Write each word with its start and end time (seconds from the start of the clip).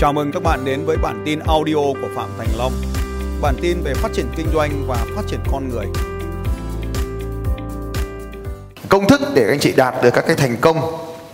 Chào 0.00 0.12
mừng 0.12 0.32
các 0.32 0.42
bạn 0.42 0.64
đến 0.64 0.84
với 0.86 0.96
bản 0.96 1.22
tin 1.26 1.38
audio 1.46 1.74
của 1.74 2.08
Phạm 2.16 2.28
Thành 2.38 2.48
Long. 2.58 2.72
Bản 3.40 3.54
tin 3.62 3.82
về 3.84 3.94
phát 3.94 4.08
triển 4.14 4.26
kinh 4.36 4.46
doanh 4.54 4.84
và 4.86 4.96
phát 5.16 5.22
triển 5.26 5.40
con 5.52 5.68
người. 5.68 5.86
Công 8.88 9.08
thức 9.08 9.20
để 9.34 9.46
anh 9.48 9.58
chị 9.58 9.72
đạt 9.76 9.94
được 10.02 10.10
các 10.14 10.24
cái 10.26 10.36
thành 10.36 10.56
công 10.60 10.80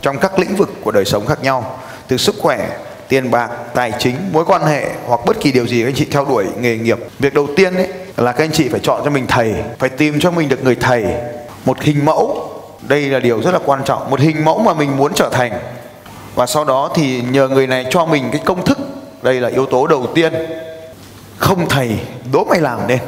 trong 0.01 0.19
các 0.19 0.39
lĩnh 0.39 0.57
vực 0.57 0.69
của 0.83 0.91
đời 0.91 1.05
sống 1.05 1.27
khác 1.27 1.43
nhau, 1.43 1.79
từ 2.09 2.17
sức 2.17 2.35
khỏe, 2.39 2.79
tiền 3.09 3.31
bạc, 3.31 3.51
tài 3.75 3.93
chính, 3.99 4.17
mối 4.33 4.45
quan 4.45 4.63
hệ 4.63 4.91
hoặc 5.07 5.21
bất 5.27 5.41
kỳ 5.41 5.53
điều 5.53 5.67
gì 5.67 5.81
các 5.83 5.89
anh 5.89 5.95
chị 5.95 6.07
theo 6.11 6.25
đuổi 6.25 6.45
nghề 6.61 6.79
nghiệp. 6.79 6.99
Việc 7.19 7.35
đầu 7.35 7.47
tiên 7.57 7.75
ấy 7.75 7.89
là 8.17 8.33
các 8.33 8.45
anh 8.45 8.53
chị 8.53 8.69
phải 8.69 8.81
chọn 8.81 9.01
cho 9.05 9.11
mình 9.11 9.27
thầy, 9.27 9.55
phải 9.79 9.89
tìm 9.89 10.21
cho 10.21 10.31
mình 10.31 10.49
được 10.49 10.65
người 10.65 10.75
thầy, 10.75 11.05
một 11.65 11.81
hình 11.81 12.05
mẫu. 12.05 12.53
Đây 12.89 13.03
là 13.03 13.21
điều 13.21 13.43
rất 13.43 13.51
là 13.51 13.61
quan 13.65 13.85
trọng, 13.85 14.11
một 14.11 14.21
hình 14.21 14.45
mẫu 14.45 14.59
mà 14.59 14.75
mình 14.75 14.97
muốn 14.97 15.13
trở 15.15 15.29
thành 15.33 15.53
và 16.37 16.47
sau 16.47 16.65
đó 16.65 16.91
thì 16.95 17.23
nhờ 17.23 17.49
người 17.49 17.67
này 17.67 17.87
cho 17.91 18.05
mình 18.05 18.29
cái 18.33 18.41
công 18.45 18.65
thức. 18.65 18.79
Đây 19.23 19.41
là 19.41 19.49
yếu 19.49 19.67
tố 19.67 19.87
đầu 19.87 20.07
tiên. 20.15 20.33
Không 21.39 21.69
thầy, 21.69 21.99
đố 22.33 22.45
mày 22.45 22.61
làm 22.61 22.87
nên. 22.87 22.99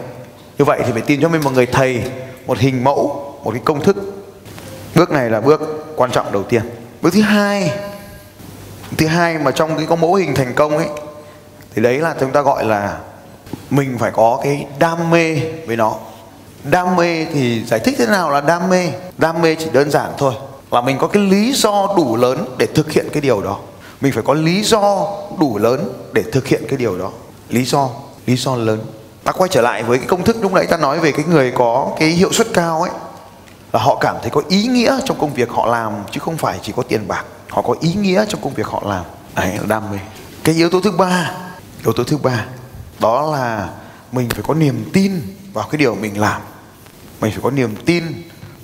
Như 0.59 0.65
vậy 0.65 0.81
thì 0.87 0.93
phải 0.93 1.03
tìm 1.03 1.21
cho 1.23 1.29
mình 1.29 1.45
một 1.45 1.53
người 1.53 1.67
thầy, 1.67 2.03
một 2.47 2.59
hình 2.59 2.85
mẫu, 2.85 3.35
một 3.45 3.51
cái 3.51 3.63
công 3.65 3.85
thức. 3.85 3.97
Bước 4.95 5.11
này 5.11 5.31
là 5.31 5.41
bước 5.41 5.85
quan 5.97 6.11
trọng 6.11 6.33
đầu 6.33 6.43
tiên. 6.43 6.63
Bước 7.03 7.13
thứ 7.13 7.21
hai 7.21 7.73
thứ 8.99 9.07
hai 9.07 9.39
mà 9.39 9.51
trong 9.51 9.77
cái 9.77 9.87
có 9.87 9.97
mẫu 9.97 10.15
hình 10.15 10.35
thành 10.35 10.55
công 10.55 10.77
ấy, 10.77 10.89
thì 11.75 11.83
đấy 11.83 11.99
là 11.99 12.15
chúng 12.21 12.31
ta 12.31 12.41
gọi 12.41 12.65
là 12.65 12.99
mình 13.71 13.99
phải 13.99 14.11
có 14.11 14.41
cái 14.43 14.67
đam 14.79 15.11
mê 15.11 15.41
với 15.67 15.77
nó. 15.77 15.95
Đam 16.65 16.97
mê 16.97 17.25
thì 17.25 17.65
giải 17.65 17.81
thích 17.81 17.95
thế 17.99 18.07
nào 18.07 18.31
là 18.31 18.41
đam 18.41 18.69
mê? 18.69 18.89
Đam 19.19 19.43
mê 19.43 19.55
chỉ 19.55 19.67
đơn 19.73 19.91
giản 19.91 20.11
thôi 20.19 20.35
là 20.71 20.81
mình 20.81 20.99
có 20.99 21.07
cái 21.07 21.23
lý 21.23 21.53
do 21.53 21.95
đủ 21.97 22.17
lớn 22.17 22.55
để 22.59 22.67
thực 22.67 22.93
hiện 22.93 23.07
cái 23.13 23.21
điều 23.21 23.41
đó. 23.41 23.59
Mình 24.01 24.13
phải 24.13 24.23
có 24.23 24.35
lý 24.35 24.63
do 24.63 25.07
đủ 25.41 25.59
lớn 25.59 25.93
để 26.13 26.23
thực 26.33 26.47
hiện 26.47 26.63
cái 26.69 26.77
điều 26.79 26.99
đó. 26.99 27.11
Lý 27.49 27.65
do 27.65 27.89
lý 28.27 28.37
do 28.37 28.57
lớn. 28.57 28.81
Ta 29.25 29.33
quay 29.33 29.49
trở 29.53 29.61
lại 29.61 29.83
với 29.83 29.99
cái 29.99 30.07
công 30.07 30.25
thức 30.25 30.37
lúc 30.41 30.53
nãy 30.53 30.67
ta 30.67 30.77
nói 30.77 31.01
về 31.01 31.13
cái 31.13 31.25
người 31.29 31.53
có 31.57 31.91
cái 31.99 32.09
hiệu 32.09 32.33
suất 32.33 32.47
cao 32.55 32.83
ấy, 32.83 32.91
là 33.73 33.81
họ 33.81 33.99
cảm 34.01 34.17
thấy 34.21 34.31
có 34.31 34.43
ý 34.49 34.67
nghĩa 34.67 34.99
trong 35.05 35.19
công 35.19 35.35
việc 35.35 35.51
họ 35.51 35.67
làm, 35.67 35.93
chứ 36.13 36.21
không 36.21 36.37
phải 36.37 36.59
chỉ 36.63 36.73
có 36.77 36.83
tiền 36.83 37.09
bạc. 37.09 37.25
Họ 37.49 37.63
có 37.63 37.75
ý 37.81 37.95
nghĩa 37.95 38.25
trong 38.29 38.41
công 38.41 38.55
việc 38.55 38.67
họ 38.67 38.83
làm. 38.87 39.05
Đấy, 39.35 39.57
là 39.59 39.65
đam 39.69 39.91
mê. 39.93 39.99
Cái 40.45 40.55
yếu 40.55 40.71
tố 40.71 40.81
thứ 40.81 40.91
ba, 40.91 41.33
yếu 41.85 41.93
tố 41.93 42.05
thứ 42.05 42.17
ba, 42.17 42.47
đó 43.01 43.33
là 43.33 43.71
mình 44.13 44.29
phải 44.29 44.43
có 44.47 44.55
niềm 44.55 44.91
tin 44.93 45.21
vào 45.53 45.69
cái 45.71 45.79
điều 45.79 45.95
mình 45.95 46.21
làm. 46.21 46.41
Mình 47.21 47.33
phải 47.33 47.41
có 47.43 47.51
niềm 47.51 47.77
tin 47.85 48.05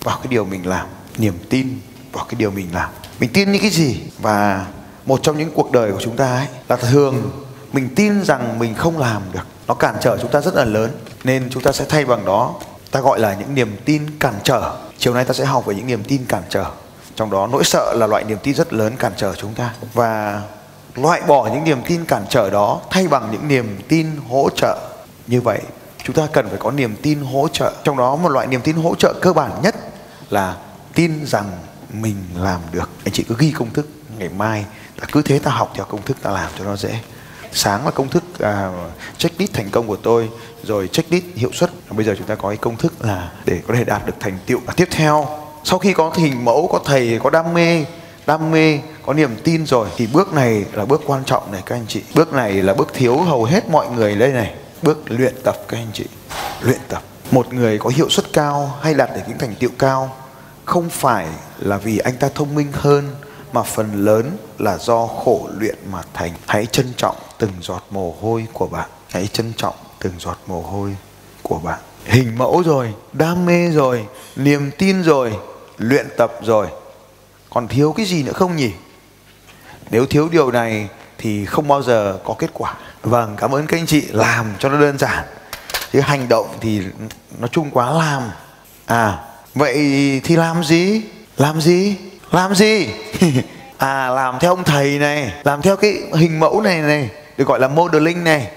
vào 0.03 0.17
cái 0.17 0.27
điều 0.31 0.45
mình 0.45 0.67
làm. 0.67 0.87
Niềm 1.19 1.39
tin 1.51 1.79
vào 2.15 2.25
cái 2.25 2.35
điều 2.39 2.51
mình 2.51 2.69
làm. 2.75 2.91
Mình 3.21 3.31
tin 3.33 3.53
những 3.53 3.63
cái 3.63 3.71
gì 3.71 4.03
và 4.19 4.67
một 5.07 5.21
trong 5.23 5.39
những 5.39 5.51
cuộc 5.55 5.73
đời 5.73 5.93
của 5.93 6.01
chúng 6.01 6.17
ta 6.17 6.37
ấy 6.37 6.47
là 6.69 6.77
thường 6.77 7.31
mình 7.73 7.89
tin 7.97 8.25
rằng 8.25 8.59
mình 8.59 8.75
không 8.75 8.99
làm 8.99 9.23
được. 9.33 9.47
Nó 9.67 9.75
cản 9.75 9.97
trở 10.01 10.19
chúng 10.19 10.31
ta 10.31 10.41
rất 10.41 10.55
là 10.55 10.65
lớn, 10.65 10.91
nên 11.25 11.51
chúng 11.51 11.63
ta 11.63 11.73
sẽ 11.73 11.85
thay 11.89 12.05
bằng 12.05 12.25
đó, 12.25 12.55
ta 12.91 13.01
gọi 13.01 13.21
là 13.21 13.35
những 13.35 13.55
niềm 13.55 13.77
tin 13.85 14.19
cản 14.21 14.35
trở. 14.43 14.77
Chiều 14.99 15.15
nay 15.15 15.25
ta 15.25 15.35
sẽ 15.35 15.45
học 15.45 15.67
về 15.67 15.75
những 15.75 15.87
niềm 15.87 16.05
tin 16.05 16.25
cản 16.29 16.43
trở. 16.49 16.65
Trong 17.15 17.31
đó 17.31 17.47
nỗi 17.47 17.65
sợ 17.65 17.95
là 17.97 18.07
loại 18.07 18.25
niềm 18.25 18.39
tin 18.43 18.55
rất 18.55 18.73
lớn 18.73 18.97
cản 18.99 19.13
trở 19.17 19.35
chúng 19.35 19.55
ta. 19.55 19.75
Và 19.95 20.43
loại 20.95 21.23
bỏ 21.27 21.49
những 21.53 21.65
niềm 21.65 21.83
tin 21.87 22.05
cản 22.05 22.25
trở 22.29 22.51
đó 22.51 22.81
thay 22.91 23.09
bằng 23.09 23.29
những 23.33 23.49
niềm 23.49 23.79
tin 23.89 24.11
hỗ 24.31 24.49
trợ. 24.57 24.79
Như 25.27 25.41
vậy, 25.41 25.61
chúng 26.05 26.17
ta 26.17 26.27
cần 26.33 26.49
phải 26.49 26.59
có 26.59 26.71
niềm 26.71 26.97
tin 27.03 27.21
hỗ 27.21 27.49
trợ. 27.53 27.73
Trong 27.85 27.97
đó 27.97 28.17
một 28.17 28.29
loại 28.29 28.47
niềm 28.47 28.61
tin 28.61 28.77
hỗ 28.77 28.95
trợ 28.95 29.15
cơ 29.21 29.33
bản 29.33 29.51
nhất 29.63 29.75
là 30.31 30.57
tin 30.95 31.27
rằng 31.27 31.51
mình 32.03 32.17
làm 32.37 32.61
được. 32.73 32.91
Anh 33.05 33.13
chị 33.13 33.25
cứ 33.29 33.35
ghi 33.39 33.51
công 33.51 33.71
thức 33.71 33.89
ngày 34.19 34.29
mai 34.29 34.65
ta 35.01 35.07
cứ 35.13 35.23
thế 35.23 35.39
ta 35.39 35.51
học 35.51 35.73
theo 35.75 35.85
công 35.85 36.03
thức 36.03 36.17
ta 36.23 36.31
làm 36.31 36.51
cho 36.59 36.65
nó 36.65 36.77
dễ. 36.77 36.99
Sáng 37.53 37.85
là 37.85 37.91
công 37.91 38.09
thức 38.09 38.25
à, 38.39 38.71
checklist 39.19 39.53
thành 39.53 39.71
công 39.71 39.87
của 39.87 39.97
tôi 39.97 40.31
rồi 40.63 40.89
checklist 40.89 41.25
hiệu 41.35 41.51
suất. 41.53 41.71
Bây 41.91 42.07
giờ 42.07 42.15
chúng 42.19 42.27
ta 42.27 42.35
có 42.35 42.49
cái 42.49 42.57
công 42.57 42.77
thức 42.77 42.93
là 43.01 43.33
để 43.45 43.61
có 43.69 43.75
thể 43.75 43.85
đạt 43.85 44.07
được 44.07 44.15
thành 44.21 44.39
tựu. 44.47 44.61
Và 44.67 44.73
tiếp 44.77 44.89
theo 44.91 45.27
sau 45.65 45.79
khi 45.79 45.93
có 45.93 46.13
hình 46.17 46.45
mẫu 46.45 46.69
có 46.73 46.81
thầy 46.85 47.19
có 47.23 47.31
đam 47.31 47.55
mê 47.55 47.85
đam 48.27 48.51
mê 48.51 48.79
có 49.07 49.13
niềm 49.13 49.37
tin 49.45 49.67
rồi 49.67 49.89
thì 49.97 50.07
bước 50.07 50.33
này 50.33 50.65
là 50.73 50.85
bước 50.85 51.03
quan 51.07 51.25
trọng 51.25 51.53
này 51.53 51.63
các 51.67 51.77
anh 51.77 51.87
chị. 51.89 52.03
Bước 52.15 52.33
này 52.33 52.53
là 52.53 52.75
bước 52.75 52.89
thiếu 52.95 53.19
hầu 53.19 53.45
hết 53.45 53.71
mọi 53.71 53.89
người 53.91 54.15
đây 54.15 54.33
này. 54.33 54.55
Bước 54.83 55.11
luyện 55.11 55.35
tập 55.45 55.57
các 55.69 55.77
anh 55.77 55.91
chị 55.93 56.05
luyện 56.61 56.81
tập. 56.89 57.03
Một 57.31 57.53
người 57.53 57.79
có 57.79 57.91
hiệu 57.91 58.09
suất 58.09 58.33
cao 58.33 58.79
hay 58.83 58.95
đạt 58.95 59.11
được 59.15 59.23
những 59.29 59.39
thành 59.39 59.55
tựu 59.55 59.71
cao 59.79 60.17
không 60.65 60.91
phải 60.91 61.27
là 61.59 61.77
vì 61.77 61.99
anh 61.99 62.17
ta 62.17 62.29
thông 62.35 62.55
minh 62.55 62.73
hơn 62.73 63.15
mà 63.53 63.63
phần 63.63 64.05
lớn 64.05 64.37
là 64.59 64.79
do 64.79 65.07
khổ 65.07 65.49
luyện 65.59 65.79
mà 65.93 66.03
thành. 66.15 66.33
Hãy 66.47 66.67
trân 66.67 66.93
trọng 66.97 67.17
từng 67.39 67.53
giọt 67.61 67.85
mồ 67.91 68.15
hôi 68.21 68.47
của 68.53 68.67
bạn. 68.67 68.89
Hãy 69.11 69.27
trân 69.27 69.53
trọng 69.57 69.75
từng 69.99 70.13
giọt 70.19 70.39
mồ 70.47 70.63
hôi 70.63 70.97
của 71.43 71.59
bạn. 71.59 71.79
Hình 72.05 72.39
mẫu 72.39 72.63
rồi, 72.63 72.95
đam 73.13 73.47
mê 73.47 73.71
rồi, 73.71 74.07
niềm 74.37 74.71
tin 74.79 75.03
rồi, 75.03 75.39
luyện 75.79 76.07
tập 76.17 76.33
rồi. 76.43 76.67
Còn 77.51 77.69
thiếu 77.69 77.93
cái 77.93 78.07
gì 78.07 78.23
nữa 78.23 78.33
không 78.33 78.57
nhỉ? 78.57 78.73
Nếu 79.91 80.07
thiếu 80.07 80.29
điều 80.29 80.51
này 80.51 80.89
thì 81.19 81.45
không 81.45 81.69
bao 81.69 81.83
giờ 81.83 82.19
có 82.25 82.35
kết 82.39 82.51
quả. 82.53 82.75
Vâng, 83.03 83.37
cảm 83.37 83.55
ơn 83.55 83.67
các 83.67 83.79
anh 83.79 83.87
chị 83.87 84.01
làm 84.01 84.55
cho 84.59 84.69
nó 84.69 84.81
đơn 84.81 84.99
giản. 84.99 85.25
Chứ 85.93 86.01
hành 86.01 86.29
động 86.29 86.47
thì 86.61 86.83
nó 87.39 87.49
chung 87.49 87.71
quá 87.71 87.91
làm. 87.91 88.23
À, 88.87 89.19
vậy 89.55 89.75
thì 90.25 90.37
làm 90.37 90.65
gì? 90.65 91.03
làm 91.37 91.61
gì? 91.61 91.97
Làm 92.31 92.55
gì? 92.55 92.89
À 93.79 94.09
làm 94.09 94.39
theo 94.41 94.53
ông 94.53 94.65
thầy 94.65 94.99
này 94.99 95.33
làm 95.45 95.63
theo 95.63 95.77
cái 95.77 95.95
hình 96.13 96.41
mẫu 96.41 96.61
này 96.61 96.81
này 96.81 97.11
được 97.37 97.49
gọi 97.49 97.61
là 97.61 97.69
modeling 97.69 98.25
này 98.25 98.51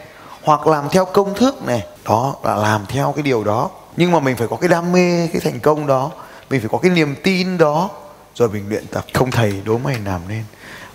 hoặc 0.44 0.68
làm 0.68 0.90
theo 0.92 1.06
công 1.06 1.36
thức 1.36 1.66
này. 1.66 1.84
Đó 2.06 2.36
là 2.44 2.56
làm 2.56 2.86
theo 2.90 3.14
cái 3.16 3.24
điều 3.24 3.44
đó. 3.44 3.70
Nhưng 3.98 4.12
mà 4.12 4.20
mình 4.20 4.36
phải 4.36 4.48
có 4.48 4.56
cái 4.56 4.70
đam 4.70 4.92
mê 4.92 5.28
cái 5.34 5.42
thành 5.42 5.60
công 5.60 5.88
đó 5.88 6.12
mình 6.50 6.60
phải 6.60 6.70
có 6.70 6.78
cái 6.78 6.92
niềm 6.92 7.16
tin 7.24 7.58
đó 7.58 7.90
rồi 8.36 8.50
mình 8.50 8.70
luyện 8.70 8.88
tập. 8.88 9.06
Không 9.14 9.32
thầy 9.32 9.54
đố 9.66 9.78
mày 9.78 9.98
làm 10.06 10.22
nên. 10.28 10.44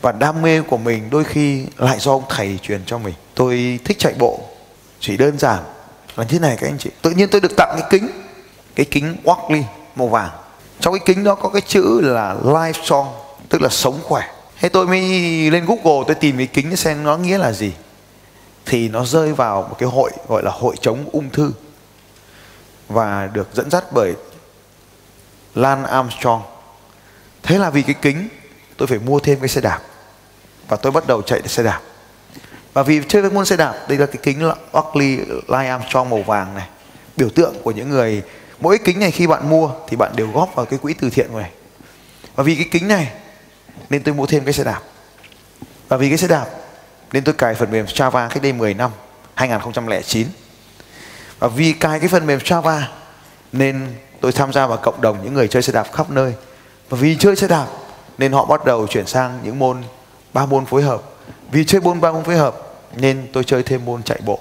Và 0.01 0.13
đam 0.13 0.43
mê 0.43 0.61
của 0.61 0.79
mình 0.79 1.11
đôi 1.11 1.25
khi 1.25 1.67
lại 1.79 1.99
do 1.99 2.13
ông 2.13 2.25
thầy 2.29 2.59
truyền 2.63 2.81
cho 2.87 2.99
mình. 2.99 3.15
Tôi 3.35 3.79
thích 3.85 3.99
chạy 3.99 4.15
bộ 4.19 4.41
chỉ 5.01 5.17
đơn 5.17 5.39
giản 5.39 5.59
là 6.17 6.25
thế 6.25 6.39
này 6.39 6.57
các 6.61 6.67
anh 6.67 6.79
chị. 6.79 6.91
Tự 7.03 7.11
nhiên 7.11 7.29
tôi 7.29 7.41
được 7.41 7.57
tặng 7.57 7.77
cái 7.81 7.89
kính 7.91 8.09
cái 8.75 8.87
kính 8.91 9.17
Oakley 9.25 9.63
màu 9.95 10.09
vàng. 10.09 10.31
Trong 10.81 10.95
cái 10.95 11.03
kính 11.07 11.25
đó 11.25 11.35
có 11.35 11.49
cái 11.49 11.63
chữ 11.63 12.01
là 12.01 12.35
life 12.43 12.73
strong 12.73 13.15
tức 13.49 13.63
là 13.63 13.69
sống 13.69 14.01
khỏe. 14.03 14.29
Thế 14.61 14.69
tôi 14.69 14.87
mới 14.87 15.01
lên 15.51 15.67
google, 15.67 16.05
tôi 16.07 16.15
tìm 16.15 16.37
cái 16.37 16.47
kính 16.47 16.77
xem 16.77 17.05
nó 17.05 17.17
nghĩa 17.17 17.39
là 17.39 17.53
gì. 17.53 17.73
Thì 18.67 18.89
nó 18.89 19.05
rơi 19.05 19.33
vào 19.33 19.67
một 19.71 19.77
cái 19.79 19.89
hội, 19.89 20.11
gọi 20.29 20.43
là 20.43 20.51
hội 20.51 20.77
chống 20.81 21.05
ung 21.13 21.31
thư. 21.31 21.53
Và 22.89 23.29
được 23.33 23.49
dẫn 23.53 23.71
dắt 23.71 23.85
bởi 23.93 24.15
Lan 25.55 25.85
Armstrong. 25.85 26.43
Thế 27.43 27.59
là 27.59 27.71
vì 27.71 27.83
cái 27.83 27.95
kính, 28.03 28.29
tôi 28.77 28.89
phải 28.89 28.99
mua 28.99 29.19
thêm 29.19 29.39
cái 29.39 29.49
xe 29.49 29.61
đạp. 29.61 29.81
Và 30.69 30.77
tôi 30.77 30.93
bắt 30.93 31.07
đầu 31.07 31.23
chạy 31.23 31.43
xe 31.47 31.63
đạp. 31.63 31.81
Và 32.73 32.83
vì 32.83 33.03
chơi 33.09 33.23
với 33.23 33.31
môn 33.31 33.47
xe 33.47 33.57
đạp, 33.57 33.75
đây 33.89 33.99
là 33.99 34.07
cái 34.07 34.17
kính 34.23 34.51
Oakley 34.73 35.19
Life 35.47 35.71
Armstrong 35.71 36.11
màu 36.11 36.23
vàng 36.23 36.55
này. 36.55 36.69
Biểu 37.17 37.29
tượng 37.29 37.55
của 37.63 37.71
những 37.71 37.91
người 37.91 38.23
mỗi 38.63 38.79
kính 38.79 39.01
này 39.01 39.11
khi 39.11 39.27
bạn 39.27 39.51
mua 39.51 39.71
thì 39.89 39.97
bạn 39.97 40.13
đều 40.17 40.31
góp 40.31 40.55
vào 40.55 40.67
cái 40.67 40.79
quỹ 40.79 40.95
từ 40.95 41.11
thiện 41.11 41.37
này. 41.37 41.51
Và 42.35 42.45
vì 42.45 42.55
cái 42.55 42.67
kính 42.71 42.89
này 42.89 43.13
nên 43.91 44.03
tôi 44.03 44.15
mua 44.15 44.27
thêm 44.27 44.45
cái 44.45 44.53
xe 44.53 44.65
đạp. 44.65 44.81
Và 45.89 45.97
vì 45.97 46.09
cái 46.09 46.19
xe 46.19 46.29
đạp 46.29 46.47
nên 47.13 47.25
tôi 47.25 47.35
cài 47.35 47.55
phần 47.55 47.71
mềm 47.71 47.87
Java 47.87 48.29
cách 48.29 48.43
đây 48.43 48.53
10 48.53 48.75
năm 48.75 48.91
2009 49.35 50.27
và 51.39 51.49
vì 51.49 51.73
cài 51.73 52.01
cái 52.01 52.09
phần 52.09 52.27
mềm 52.27 52.39
Java 52.39 52.83
nên 53.53 53.87
tôi 54.21 54.33
tham 54.33 54.53
gia 54.53 54.67
vào 54.67 54.79
cộng 54.79 55.01
đồng 55.01 55.19
những 55.25 55.35
người 55.35 55.49
chơi 55.49 55.63
xe 55.63 55.73
đạp 55.73 55.87
khắp 55.93 56.11
nơi. 56.11 56.35
Và 56.89 56.99
vì 57.01 57.17
chơi 57.17 57.37
xe 57.37 57.49
đạp 57.49 57.67
nên 58.19 58.33
họ 58.33 58.45
bắt 58.45 58.65
đầu 58.65 58.87
chuyển 58.87 59.07
sang 59.07 59.39
những 59.43 59.59
môn 59.59 59.83
ba 60.33 60.47
môn 60.47 60.67
phối 60.67 60.83
hợp. 60.83 61.03
Vì 61.51 61.65
chơi 61.65 61.81
môn 61.81 62.01
ba 62.01 62.13
môn 62.13 62.25
phối 62.25 62.37
hợp 62.37 62.57
nên 62.97 63.29
tôi 63.33 63.45
chơi 63.45 63.63
thêm 63.63 63.85
môn 63.85 64.03
chạy 64.03 64.21
bộ. 64.27 64.39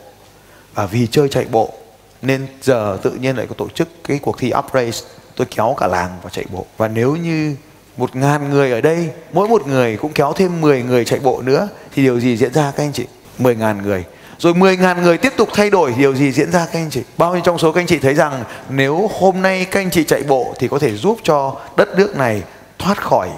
Và 0.74 0.86
vì 0.86 1.08
chơi 1.08 1.30
chạy 1.30 1.46
bộ 1.46 1.74
nên 2.22 2.48
giờ 2.62 2.98
tự 3.04 3.12
nhiên 3.12 3.38
lại 3.38 3.46
có 3.50 3.56
tổ 3.58 3.70
chức 3.70 3.90
cái 4.04 4.20
cuộc 4.22 4.38
thi 4.40 4.52
up 4.58 4.66
race, 4.74 4.98
tôi 5.36 5.48
kéo 5.56 5.76
cả 5.78 5.88
làng 5.88 6.18
vào 6.22 6.30
chạy 6.30 6.46
bộ. 6.52 6.66
Và 6.78 6.88
nếu 6.88 7.16
như 7.16 7.56
một 7.98 8.16
ngàn 8.16 8.50
người 8.50 8.72
ở 8.72 8.82
đây, 8.82 9.10
mỗi 9.34 9.48
một 9.48 9.68
người 9.68 9.98
cũng 9.98 10.14
kéo 10.14 10.34
thêm 10.34 10.62
10 10.62 10.84
người 10.84 11.06
chạy 11.06 11.20
bộ 11.20 11.42
nữa, 11.42 11.68
thì 11.96 12.04
điều 12.04 12.20
gì 12.20 12.38
diễn 12.38 12.54
ra 12.54 12.72
các 12.78 12.84
anh 12.84 12.94
chị? 12.94 13.06
10 13.38 13.56
ngàn 13.56 13.82
người. 13.82 14.04
Rồi 14.38 14.54
10 14.54 14.78
ngàn 14.78 15.02
người 15.02 15.18
tiếp 15.18 15.34
tục 15.38 15.50
thay 15.54 15.70
đổi, 15.70 15.94
điều 15.98 16.16
gì 16.16 16.32
diễn 16.32 16.52
ra 16.52 16.66
các 16.66 16.80
anh 16.80 16.90
chị? 16.90 17.02
Bao 17.18 17.34
nhiêu 17.34 17.42
trong 17.46 17.58
số 17.58 17.72
các 17.72 17.82
anh 17.82 17.88
chị 17.88 18.00
thấy 18.00 18.14
rằng 18.14 18.44
nếu 18.70 19.10
hôm 19.20 19.42
nay 19.42 19.66
các 19.72 19.80
anh 19.80 19.92
chị 19.92 20.04
chạy 20.04 20.24
bộ 20.24 20.54
thì 20.60 20.68
có 20.68 20.80
thể 20.80 20.96
giúp 20.96 21.18
cho 21.24 21.56
đất 21.78 21.90
nước 21.98 22.16
này 22.18 22.44
thoát 22.80 23.04
khỏi 23.04 23.30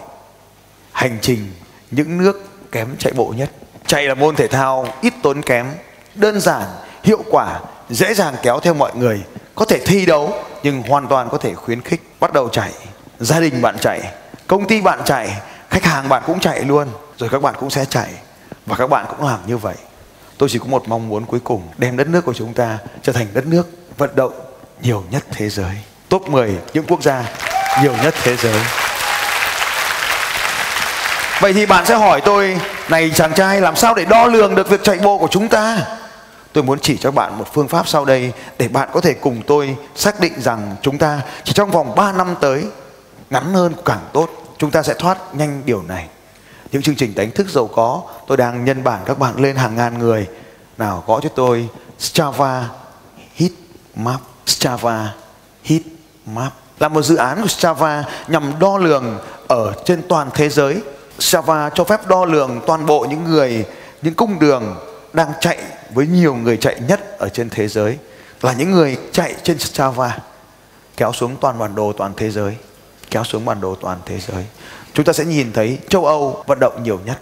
hành 0.92 1.18
trình 1.22 1.48
những 1.92 2.18
nước 2.18 2.50
kém 2.72 2.88
chạy 3.00 3.14
bộ 3.14 3.34
nhất? 3.38 3.50
Chạy 3.88 4.04
là 4.04 4.14
môn 4.14 4.36
thể 4.36 4.48
thao, 4.48 4.88
ít 5.02 5.14
tốn 5.24 5.42
kém, 5.42 5.66
đơn 6.16 6.40
giản, 6.40 6.64
hiệu 7.04 7.24
quả 7.30 7.60
dễ 7.94 8.14
dàng 8.14 8.36
kéo 8.42 8.60
theo 8.60 8.74
mọi 8.74 8.92
người, 8.96 9.24
có 9.56 9.66
thể 9.66 9.80
thi 9.86 10.06
đấu, 10.06 10.34
nhưng 10.64 10.84
hoàn 10.84 11.08
toàn 11.08 11.30
có 11.30 11.38
thể 11.38 11.54
khuyến 11.54 11.82
khích 11.82 12.02
bắt 12.20 12.34
đầu 12.34 12.50
chạy, 12.50 12.72
gia 13.20 13.40
đình 13.40 13.62
bạn 13.62 13.78
chạy, 13.80 14.02
công 14.48 14.68
ty 14.68 14.82
bạn 14.82 15.02
chạy, 15.06 15.42
khách 15.70 15.86
hàng 15.86 16.10
bạn 16.10 16.24
cũng 16.26 16.40
chạy 16.40 16.62
luôn, 16.62 16.88
rồi 17.18 17.30
các 17.30 17.42
bạn 17.42 17.56
cũng 17.60 17.70
sẽ 17.70 17.86
chạy. 17.86 18.10
Và 18.66 18.76
các 18.76 18.90
bạn 18.90 19.06
cũng 19.10 19.28
làm 19.28 19.40
như 19.48 19.58
vậy. 19.58 19.76
Tôi 20.38 20.50
chỉ 20.50 20.60
có 20.60 20.66
một 20.66 20.88
mong 20.88 21.10
muốn 21.10 21.26
cuối 21.26 21.40
cùng, 21.44 21.62
đem 21.78 21.98
đất 21.98 22.08
nước 22.08 22.26
của 22.26 22.34
chúng 22.34 22.54
ta 22.54 22.78
trở 23.02 23.14
thành 23.14 23.28
đất 23.34 23.46
nước 23.46 23.70
vận 23.98 24.16
động 24.16 24.34
nhiều 24.82 25.04
nhất 25.10 25.24
thế 25.32 25.50
giới. 25.50 25.76
Top 26.10 26.30
10 26.30 26.58
những 26.74 26.86
quốc 26.88 27.04
gia 27.04 27.24
nhiều 27.82 27.94
nhất 28.04 28.16
thế 28.24 28.38
giới. 28.38 28.62
Vậy 31.40 31.54
thì 31.54 31.66
bạn 31.66 31.86
sẽ 31.86 31.96
hỏi 31.96 32.22
tôi, 32.26 32.58
này 32.90 33.12
chàng 33.16 33.34
trai, 33.34 33.62
làm 33.62 33.76
sao 33.76 33.94
để 33.94 34.06
đo 34.06 34.28
lường 34.28 34.56
được 34.56 34.70
việc 34.70 34.84
chạy 34.84 34.98
bộ 34.98 35.18
của 35.18 35.28
chúng 35.32 35.48
ta? 35.48 35.78
Tôi 36.54 36.64
muốn 36.64 36.80
chỉ 36.80 36.98
cho 36.98 37.12
bạn 37.12 37.38
một 37.38 37.46
phương 37.54 37.68
pháp 37.68 37.88
sau 37.88 38.06
đây 38.06 38.32
để 38.58 38.68
bạn 38.68 38.90
có 38.94 39.02
thể 39.02 39.14
cùng 39.14 39.42
tôi 39.48 39.76
xác 39.96 40.20
định 40.20 40.34
rằng 40.42 40.76
chúng 40.82 40.98
ta 40.98 41.22
chỉ 41.44 41.54
trong 41.54 41.72
vòng 41.72 41.96
3 41.96 42.12
năm 42.12 42.36
tới 42.42 42.66
ngắn 43.30 43.54
hơn 43.54 43.74
càng 43.86 44.06
tốt. 44.14 44.30
Chúng 44.58 44.72
ta 44.72 44.84
sẽ 44.84 44.94
thoát 44.94 45.36
nhanh 45.36 45.62
điều 45.66 45.82
này. 45.82 46.08
Những 46.72 46.82
chương 46.82 46.96
trình 46.96 47.16
đánh 47.16 47.32
thức 47.32 47.50
giàu 47.50 47.68
có, 47.68 48.02
tôi 48.28 48.38
đang 48.38 48.66
nhân 48.66 48.84
bản 48.84 49.02
các 49.06 49.20
bạn 49.20 49.42
lên 49.42 49.56
hàng 49.56 49.76
ngàn 49.76 50.00
người. 50.00 50.28
Nào, 50.78 51.04
gõ 51.08 51.20
cho 51.20 51.30
tôi 51.30 51.70
Strava 52.00 52.70
Hit 53.34 53.52
Map. 53.96 54.22
Strava 54.46 55.14
Hit 55.64 55.84
Map 56.26 56.54
là 56.80 56.88
một 56.88 57.02
dự 57.02 57.16
án 57.16 57.42
của 57.42 57.48
Strava 57.48 58.04
nhằm 58.28 58.54
đo 58.60 58.78
lường 58.78 59.20
ở 59.48 59.74
trên 59.86 60.02
toàn 60.10 60.30
thế 60.34 60.50
giới. 60.50 60.82
Strava 61.20 61.70
cho 61.70 61.84
phép 61.84 62.08
đo 62.08 62.26
lường 62.26 62.62
toàn 62.68 62.86
bộ 62.86 63.06
những 63.10 63.24
người, 63.24 63.66
những 64.02 64.14
cung 64.14 64.40
đường 64.40 64.76
đang 65.14 65.32
chạy 65.40 65.58
với 65.94 66.08
nhiều 66.08 66.36
người 66.36 66.58
chạy 66.58 66.80
nhất 66.88 67.18
ở 67.20 67.30
trên 67.30 67.50
thế 67.50 67.68
giới, 67.68 67.98
là 68.42 68.54
những 68.54 68.72
người 68.72 68.98
chạy 69.12 69.36
trên 69.44 69.60
Strava 69.60 70.18
kéo 70.98 71.14
xuống 71.14 71.36
toàn 71.42 71.60
bản 71.60 71.76
đồ 71.76 71.94
toàn 71.94 72.14
thế 72.18 72.30
giới, 72.30 72.58
kéo 73.12 73.24
xuống 73.24 73.46
bản 73.46 73.62
đồ 73.62 73.76
toàn 73.76 74.00
thế 74.06 74.20
giới. 74.20 74.46
Chúng 74.94 75.06
ta 75.06 75.14
sẽ 75.14 75.26
nhìn 75.26 75.54
thấy 75.54 75.80
châu 75.90 76.06
Âu 76.06 76.44
vận 76.48 76.60
động 76.60 76.84
nhiều 76.84 77.00
nhất. 77.06 77.20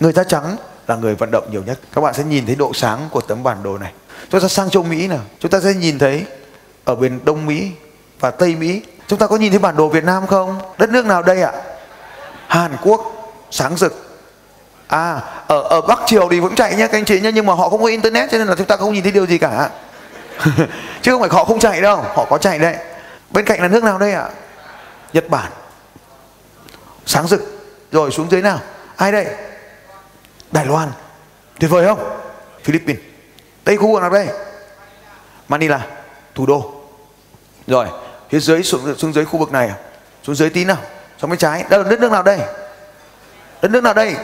Người 0.00 0.12
da 0.12 0.24
trắng 0.24 0.56
là 0.86 0.96
người 0.96 1.14
vận 1.14 1.30
động 1.30 1.48
nhiều 1.50 1.62
nhất. 1.62 1.78
Các 1.92 2.00
bạn 2.00 2.14
sẽ 2.14 2.24
nhìn 2.24 2.46
thấy 2.46 2.54
độ 2.54 2.72
sáng 2.74 3.08
của 3.10 3.20
tấm 3.20 3.42
bản 3.42 3.62
đồ 3.62 3.78
này. 3.78 3.92
Chúng 4.30 4.40
ta 4.40 4.48
sang 4.48 4.70
châu 4.70 4.82
Mỹ 4.82 5.08
nào. 5.08 5.20
Chúng 5.40 5.50
ta 5.50 5.60
sẽ 5.60 5.74
nhìn 5.74 5.98
thấy 5.98 6.24
ở 6.84 6.94
bên 6.94 7.20
Đông 7.24 7.46
Mỹ 7.46 7.70
và 8.20 8.30
Tây 8.30 8.56
Mỹ. 8.56 8.82
Chúng 9.06 9.18
ta 9.18 9.26
có 9.26 9.36
nhìn 9.36 9.52
thấy 9.52 9.58
bản 9.58 9.76
đồ 9.76 9.88
Việt 9.88 10.04
Nam 10.04 10.26
không? 10.26 10.58
Đất 10.78 10.90
nước 10.90 11.06
nào 11.06 11.22
đây 11.22 11.42
ạ? 11.42 11.52
Hàn 12.46 12.76
Quốc, 12.82 13.00
sáng 13.50 13.76
rực 13.76 14.05
à 14.88 15.20
ở 15.46 15.62
ở 15.62 15.80
Bắc 15.80 15.98
Triều 16.06 16.28
thì 16.30 16.40
vẫn 16.40 16.54
chạy 16.54 16.76
nhé 16.76 16.86
các 16.86 16.98
anh 16.98 17.04
chị 17.04 17.20
nhé 17.20 17.30
nhưng 17.34 17.46
mà 17.46 17.54
họ 17.54 17.68
không 17.68 17.82
có 17.82 17.86
internet 17.86 18.30
cho 18.30 18.38
nên 18.38 18.46
là 18.46 18.54
chúng 18.54 18.66
ta 18.66 18.76
không 18.76 18.92
nhìn 18.92 19.02
thấy 19.02 19.12
điều 19.12 19.26
gì 19.26 19.38
cả. 19.38 19.70
Chứ 21.02 21.12
không 21.12 21.20
phải 21.20 21.30
họ 21.32 21.44
không 21.44 21.58
chạy 21.58 21.80
đâu 21.80 21.96
họ 22.14 22.26
có 22.30 22.38
chạy 22.38 22.58
đấy. 22.58 22.76
Bên 23.30 23.44
cạnh 23.44 23.62
là 23.62 23.68
nước 23.68 23.82
nào 23.84 23.98
đây 23.98 24.12
ạ? 24.12 24.28
Nhật 25.12 25.28
Bản. 25.28 25.52
Sáng 27.06 27.26
rực. 27.26 27.40
Rồi 27.92 28.10
xuống 28.10 28.30
dưới 28.30 28.42
nào? 28.42 28.60
Ai 28.96 29.12
đây? 29.12 29.26
Đài 30.52 30.66
Loan. 30.66 30.88
Tuyệt 31.58 31.70
vời 31.70 31.86
không? 31.86 32.20
Philippines. 32.64 33.02
Tây 33.64 33.76
khu 33.76 33.92
vực 33.92 34.00
nào 34.00 34.10
đây? 34.10 34.28
Manila. 35.48 35.80
Thủ 36.34 36.46
đô. 36.46 36.72
Rồi 37.66 37.86
phía 38.30 38.40
dưới 38.40 38.62
xuống, 38.62 38.94
xuống 38.98 39.12
dưới 39.12 39.24
khu 39.24 39.38
vực 39.38 39.52
này 39.52 39.68
à? 39.68 39.74
xuống 40.22 40.34
dưới 40.34 40.50
tí 40.50 40.64
nào? 40.64 40.76
Xuống 41.18 41.30
bên 41.30 41.38
trái. 41.38 41.64
Đây 41.70 41.84
là 41.84 41.90
đất 41.90 42.00
nước 42.00 42.12
nào 42.12 42.22
đây? 42.22 42.38
Đất 43.62 43.70
nước 43.70 43.82
nào 43.82 43.94
đây? 43.94 44.16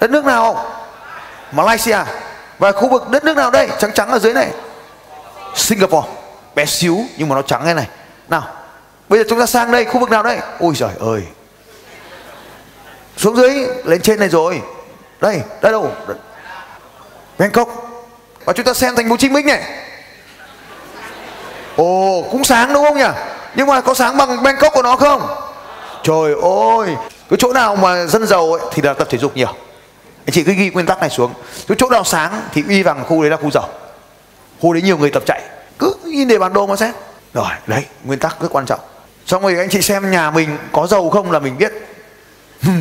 Đất 0.00 0.10
nước 0.10 0.24
nào? 0.24 0.66
Malaysia. 1.52 1.98
Và 2.58 2.72
khu 2.72 2.88
vực 2.88 3.08
đất 3.08 3.24
nước 3.24 3.36
nào 3.36 3.50
đây? 3.50 3.68
Trắng 3.78 3.92
trắng 3.94 4.10
ở 4.10 4.18
dưới 4.18 4.34
này. 4.34 4.50
Singapore. 5.54 6.08
Bé 6.54 6.66
xíu 6.66 6.98
nhưng 7.16 7.28
mà 7.28 7.36
nó 7.36 7.42
trắng 7.42 7.62
thế 7.64 7.74
này. 7.74 7.86
Nào 8.28 8.42
bây 9.08 9.18
giờ 9.18 9.24
chúng 9.28 9.38
ta 9.38 9.46
sang 9.46 9.72
đây 9.72 9.84
khu 9.84 10.00
vực 10.00 10.10
nào 10.10 10.22
đây? 10.22 10.38
Ôi 10.60 10.74
trời 10.76 10.90
ơi. 11.00 11.22
Xuống 13.16 13.36
dưới 13.36 13.66
lên 13.84 14.02
trên 14.02 14.18
này 14.18 14.28
rồi. 14.28 14.62
Đây 15.20 15.40
đây 15.62 15.72
đâu? 15.72 15.92
Bangkok. 17.38 17.68
Và 18.44 18.52
chúng 18.52 18.66
ta 18.66 18.74
xem 18.74 18.96
thành 18.96 19.06
phố 19.06 19.10
Hồ 19.10 19.16
Chí 19.16 19.28
Minh 19.28 19.46
này. 19.46 19.62
Ồ 21.76 22.24
cũng 22.30 22.44
sáng 22.44 22.72
đúng 22.72 22.84
không 22.84 22.98
nhỉ? 22.98 23.08
Nhưng 23.54 23.66
mà 23.66 23.80
có 23.80 23.94
sáng 23.94 24.16
bằng 24.16 24.42
Bangkok 24.42 24.72
của 24.72 24.82
nó 24.82 24.96
không? 24.96 25.26
Trời 26.02 26.32
ơi 26.76 26.96
cái 27.30 27.36
chỗ 27.38 27.52
nào 27.52 27.76
mà 27.76 28.06
dân 28.06 28.26
giàu 28.26 28.52
ấy, 28.52 28.62
thì 28.72 28.82
là 28.82 28.94
tập 28.94 29.08
thể 29.10 29.18
dục 29.18 29.36
nhiều 29.36 29.54
anh 30.28 30.32
chị 30.32 30.44
cứ 30.44 30.52
ghi 30.52 30.70
nguyên 30.70 30.86
tắc 30.86 31.00
này 31.00 31.10
xuống. 31.10 31.32
Chỗ 31.78 31.88
nào 31.90 32.04
sáng 32.04 32.42
thì 32.52 32.64
uy 32.68 32.82
bằng 32.82 33.04
khu 33.04 33.22
đấy 33.22 33.30
là 33.30 33.36
khu 33.36 33.50
giàu 33.50 33.68
khu 34.60 34.72
đấy 34.72 34.82
nhiều 34.82 34.98
người 34.98 35.10
tập 35.10 35.22
chạy. 35.26 35.42
Cứ 35.78 35.94
nhìn 36.04 36.28
để 36.28 36.38
bản 36.38 36.52
đồ 36.52 36.66
mà 36.66 36.76
xem. 36.76 36.94
Rồi 37.34 37.48
đấy 37.66 37.84
nguyên 38.04 38.18
tắc 38.18 38.40
rất 38.40 38.48
quan 38.50 38.66
trọng. 38.66 38.80
Xong 39.26 39.42
rồi 39.42 39.56
anh 39.58 39.68
chị 39.68 39.82
xem 39.82 40.10
nhà 40.10 40.30
mình 40.30 40.58
có 40.72 40.86
giàu 40.86 41.10
không 41.10 41.30
là 41.30 41.38
mình 41.38 41.58
biết. 41.58 41.72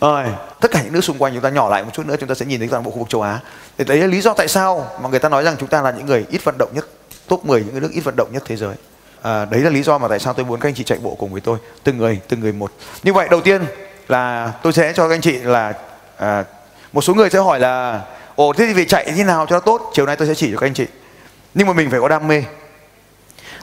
Rồi 0.00 0.24
tất 0.60 0.70
cả 0.70 0.82
những 0.82 0.92
nước 0.92 1.04
xung 1.04 1.18
quanh 1.18 1.32
chúng 1.32 1.42
ta 1.42 1.48
nhỏ 1.48 1.68
lại 1.68 1.84
một 1.84 1.90
chút 1.92 2.06
nữa 2.06 2.16
chúng 2.20 2.28
ta 2.28 2.34
sẽ 2.34 2.46
nhìn 2.46 2.58
thấy 2.58 2.68
toàn 2.68 2.82
bộ 2.82 2.90
khu 2.90 2.98
vực 2.98 3.08
châu 3.08 3.22
Á. 3.22 3.40
Để 3.78 3.84
đấy 3.84 3.98
là 3.98 4.06
lý 4.06 4.20
do 4.20 4.34
tại 4.34 4.48
sao 4.48 4.86
mà 5.02 5.08
người 5.08 5.18
ta 5.18 5.28
nói 5.28 5.44
rằng 5.44 5.56
chúng 5.58 5.68
ta 5.68 5.82
là 5.82 5.90
những 5.90 6.06
người 6.06 6.26
ít 6.30 6.44
vận 6.44 6.58
động 6.58 6.70
nhất 6.74 6.88
top 7.28 7.44
10 7.44 7.64
những 7.64 7.80
nước 7.80 7.90
ít 7.92 8.00
vận 8.00 8.16
động 8.16 8.28
nhất 8.32 8.42
thế 8.46 8.56
giới. 8.56 8.74
À, 9.22 9.44
đấy 9.44 9.60
là 9.60 9.70
lý 9.70 9.82
do 9.82 9.98
mà 9.98 10.08
tại 10.08 10.18
sao 10.18 10.32
tôi 10.32 10.44
muốn 10.44 10.60
các 10.60 10.68
anh 10.68 10.74
chị 10.74 10.84
chạy 10.84 10.98
bộ 11.02 11.14
cùng 11.14 11.32
với 11.32 11.40
tôi. 11.40 11.58
Từng 11.84 11.98
người 11.98 12.20
từng 12.28 12.40
người 12.40 12.52
một. 12.52 12.72
Như 13.02 13.12
vậy 13.12 13.28
đầu 13.30 13.40
tiên 13.40 13.64
là 14.08 14.52
tôi 14.62 14.72
sẽ 14.72 14.92
cho 14.92 15.08
các 15.08 15.14
anh 15.14 15.20
chị 15.20 15.32
là 15.32 15.72
à, 16.16 16.44
một 16.92 17.00
số 17.00 17.14
người 17.14 17.30
sẽ 17.30 17.38
hỏi 17.38 17.60
là 17.60 18.00
ồ 18.34 18.52
thế 18.52 18.66
thì 18.66 18.72
về 18.72 18.84
chạy 18.84 19.12
như 19.16 19.24
nào 19.24 19.46
cho 19.48 19.56
nó 19.56 19.60
tốt? 19.60 19.90
Chiều 19.94 20.06
nay 20.06 20.16
tôi 20.16 20.28
sẽ 20.28 20.34
chỉ 20.34 20.50
cho 20.52 20.58
các 20.58 20.66
anh 20.66 20.74
chị. 20.74 20.86
Nhưng 21.54 21.66
mà 21.66 21.72
mình 21.72 21.90
phải 21.90 22.00
có 22.00 22.08
đam 22.08 22.28
mê. 22.28 22.42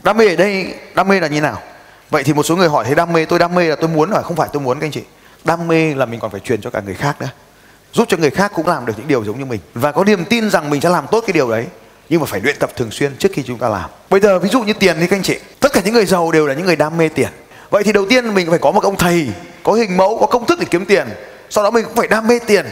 Đam 0.04 0.18
mê 0.18 0.28
ở 0.28 0.36
đây 0.36 0.76
đam 0.96 1.08
mê 1.08 1.20
là 1.20 1.28
như 1.28 1.42
nào? 1.42 1.62
Vậy 2.10 2.24
thì 2.24 2.34
một 2.34 2.44
số 2.44 2.56
người 2.56 2.70
hỏi 2.70 2.86
thế 2.88 2.96
đam 2.96 3.14
mê 3.14 3.26
tôi 3.26 3.40
đam 3.40 3.56
mê 3.56 3.66
là 3.68 3.76
tôi 3.76 3.90
muốn 3.90 4.10
rồi 4.10 4.24
không 4.24 4.36
phải 4.36 4.50
tôi 4.54 4.62
muốn 4.62 4.80
các 4.80 4.86
anh 4.86 4.92
chị. 4.92 5.04
Đam 5.44 5.68
mê 5.68 5.94
là 5.94 6.06
mình 6.06 6.20
còn 6.20 6.32
phải 6.32 6.40
truyền 6.40 6.62
cho 6.62 6.70
cả 6.70 6.82
người 6.86 6.96
khác 6.96 7.22
nữa. 7.22 7.30
Giúp 7.94 8.06
cho 8.08 8.18
người 8.18 8.30
khác 8.30 8.52
cũng 8.56 8.68
làm 8.68 8.86
được 8.86 8.94
những 8.98 9.08
điều 9.08 9.24
giống 9.24 9.40
như 9.40 9.46
mình. 9.46 9.60
Và 9.74 9.92
có 9.92 10.04
niềm 10.04 10.26
tin 10.26 10.50
rằng 10.50 10.70
mình 10.70 10.82
sẽ 10.82 10.90
làm 10.90 11.08
tốt 11.12 11.24
cái 11.28 11.34
điều 11.34 11.52
đấy 11.52 11.66
nhưng 12.10 12.20
mà 12.20 12.26
phải 12.26 12.42
luyện 12.42 12.56
tập 12.60 12.70
thường 12.76 12.92
xuyên 12.92 13.18
trước 13.18 13.30
khi 13.34 13.44
chúng 13.44 13.58
ta 13.58 13.70
làm. 13.70 13.90
Bây 14.10 14.20
giờ 14.20 14.40
ví 14.40 14.50
dụ 14.50 14.62
như 14.62 14.74
tiền 14.74 14.98
thì 15.00 15.08
các 15.08 15.16
anh 15.16 15.24
chị. 15.24 15.40
Tất 15.60 15.74
cả 15.74 15.82
những 15.86 15.94
người 15.94 16.06
giàu 16.06 16.32
đều 16.32 16.48
là 16.48 16.54
những 16.54 16.66
người 16.66 16.76
đam 16.76 16.98
mê 16.98 17.10
tiền. 17.10 17.30
Vậy 17.70 17.84
thì 17.84 17.92
đầu 17.92 18.06
tiên 18.10 18.34
mình 18.34 18.50
phải 18.50 18.60
có 18.60 18.72
một 18.72 18.84
ông 18.84 18.98
thầy 18.98 19.30
có 19.66 19.74
hình 19.74 19.98
mẫu 19.98 20.18
có 20.20 20.26
công 20.26 20.46
thức 20.46 20.60
để 20.60 20.66
kiếm 20.72 20.86
tiền 20.86 21.08
sau 21.50 21.64
đó 21.64 21.72
mình 21.72 21.86
cũng 21.86 21.96
phải 21.96 22.08
đam 22.08 22.28
mê 22.28 22.40
tiền. 22.40 22.66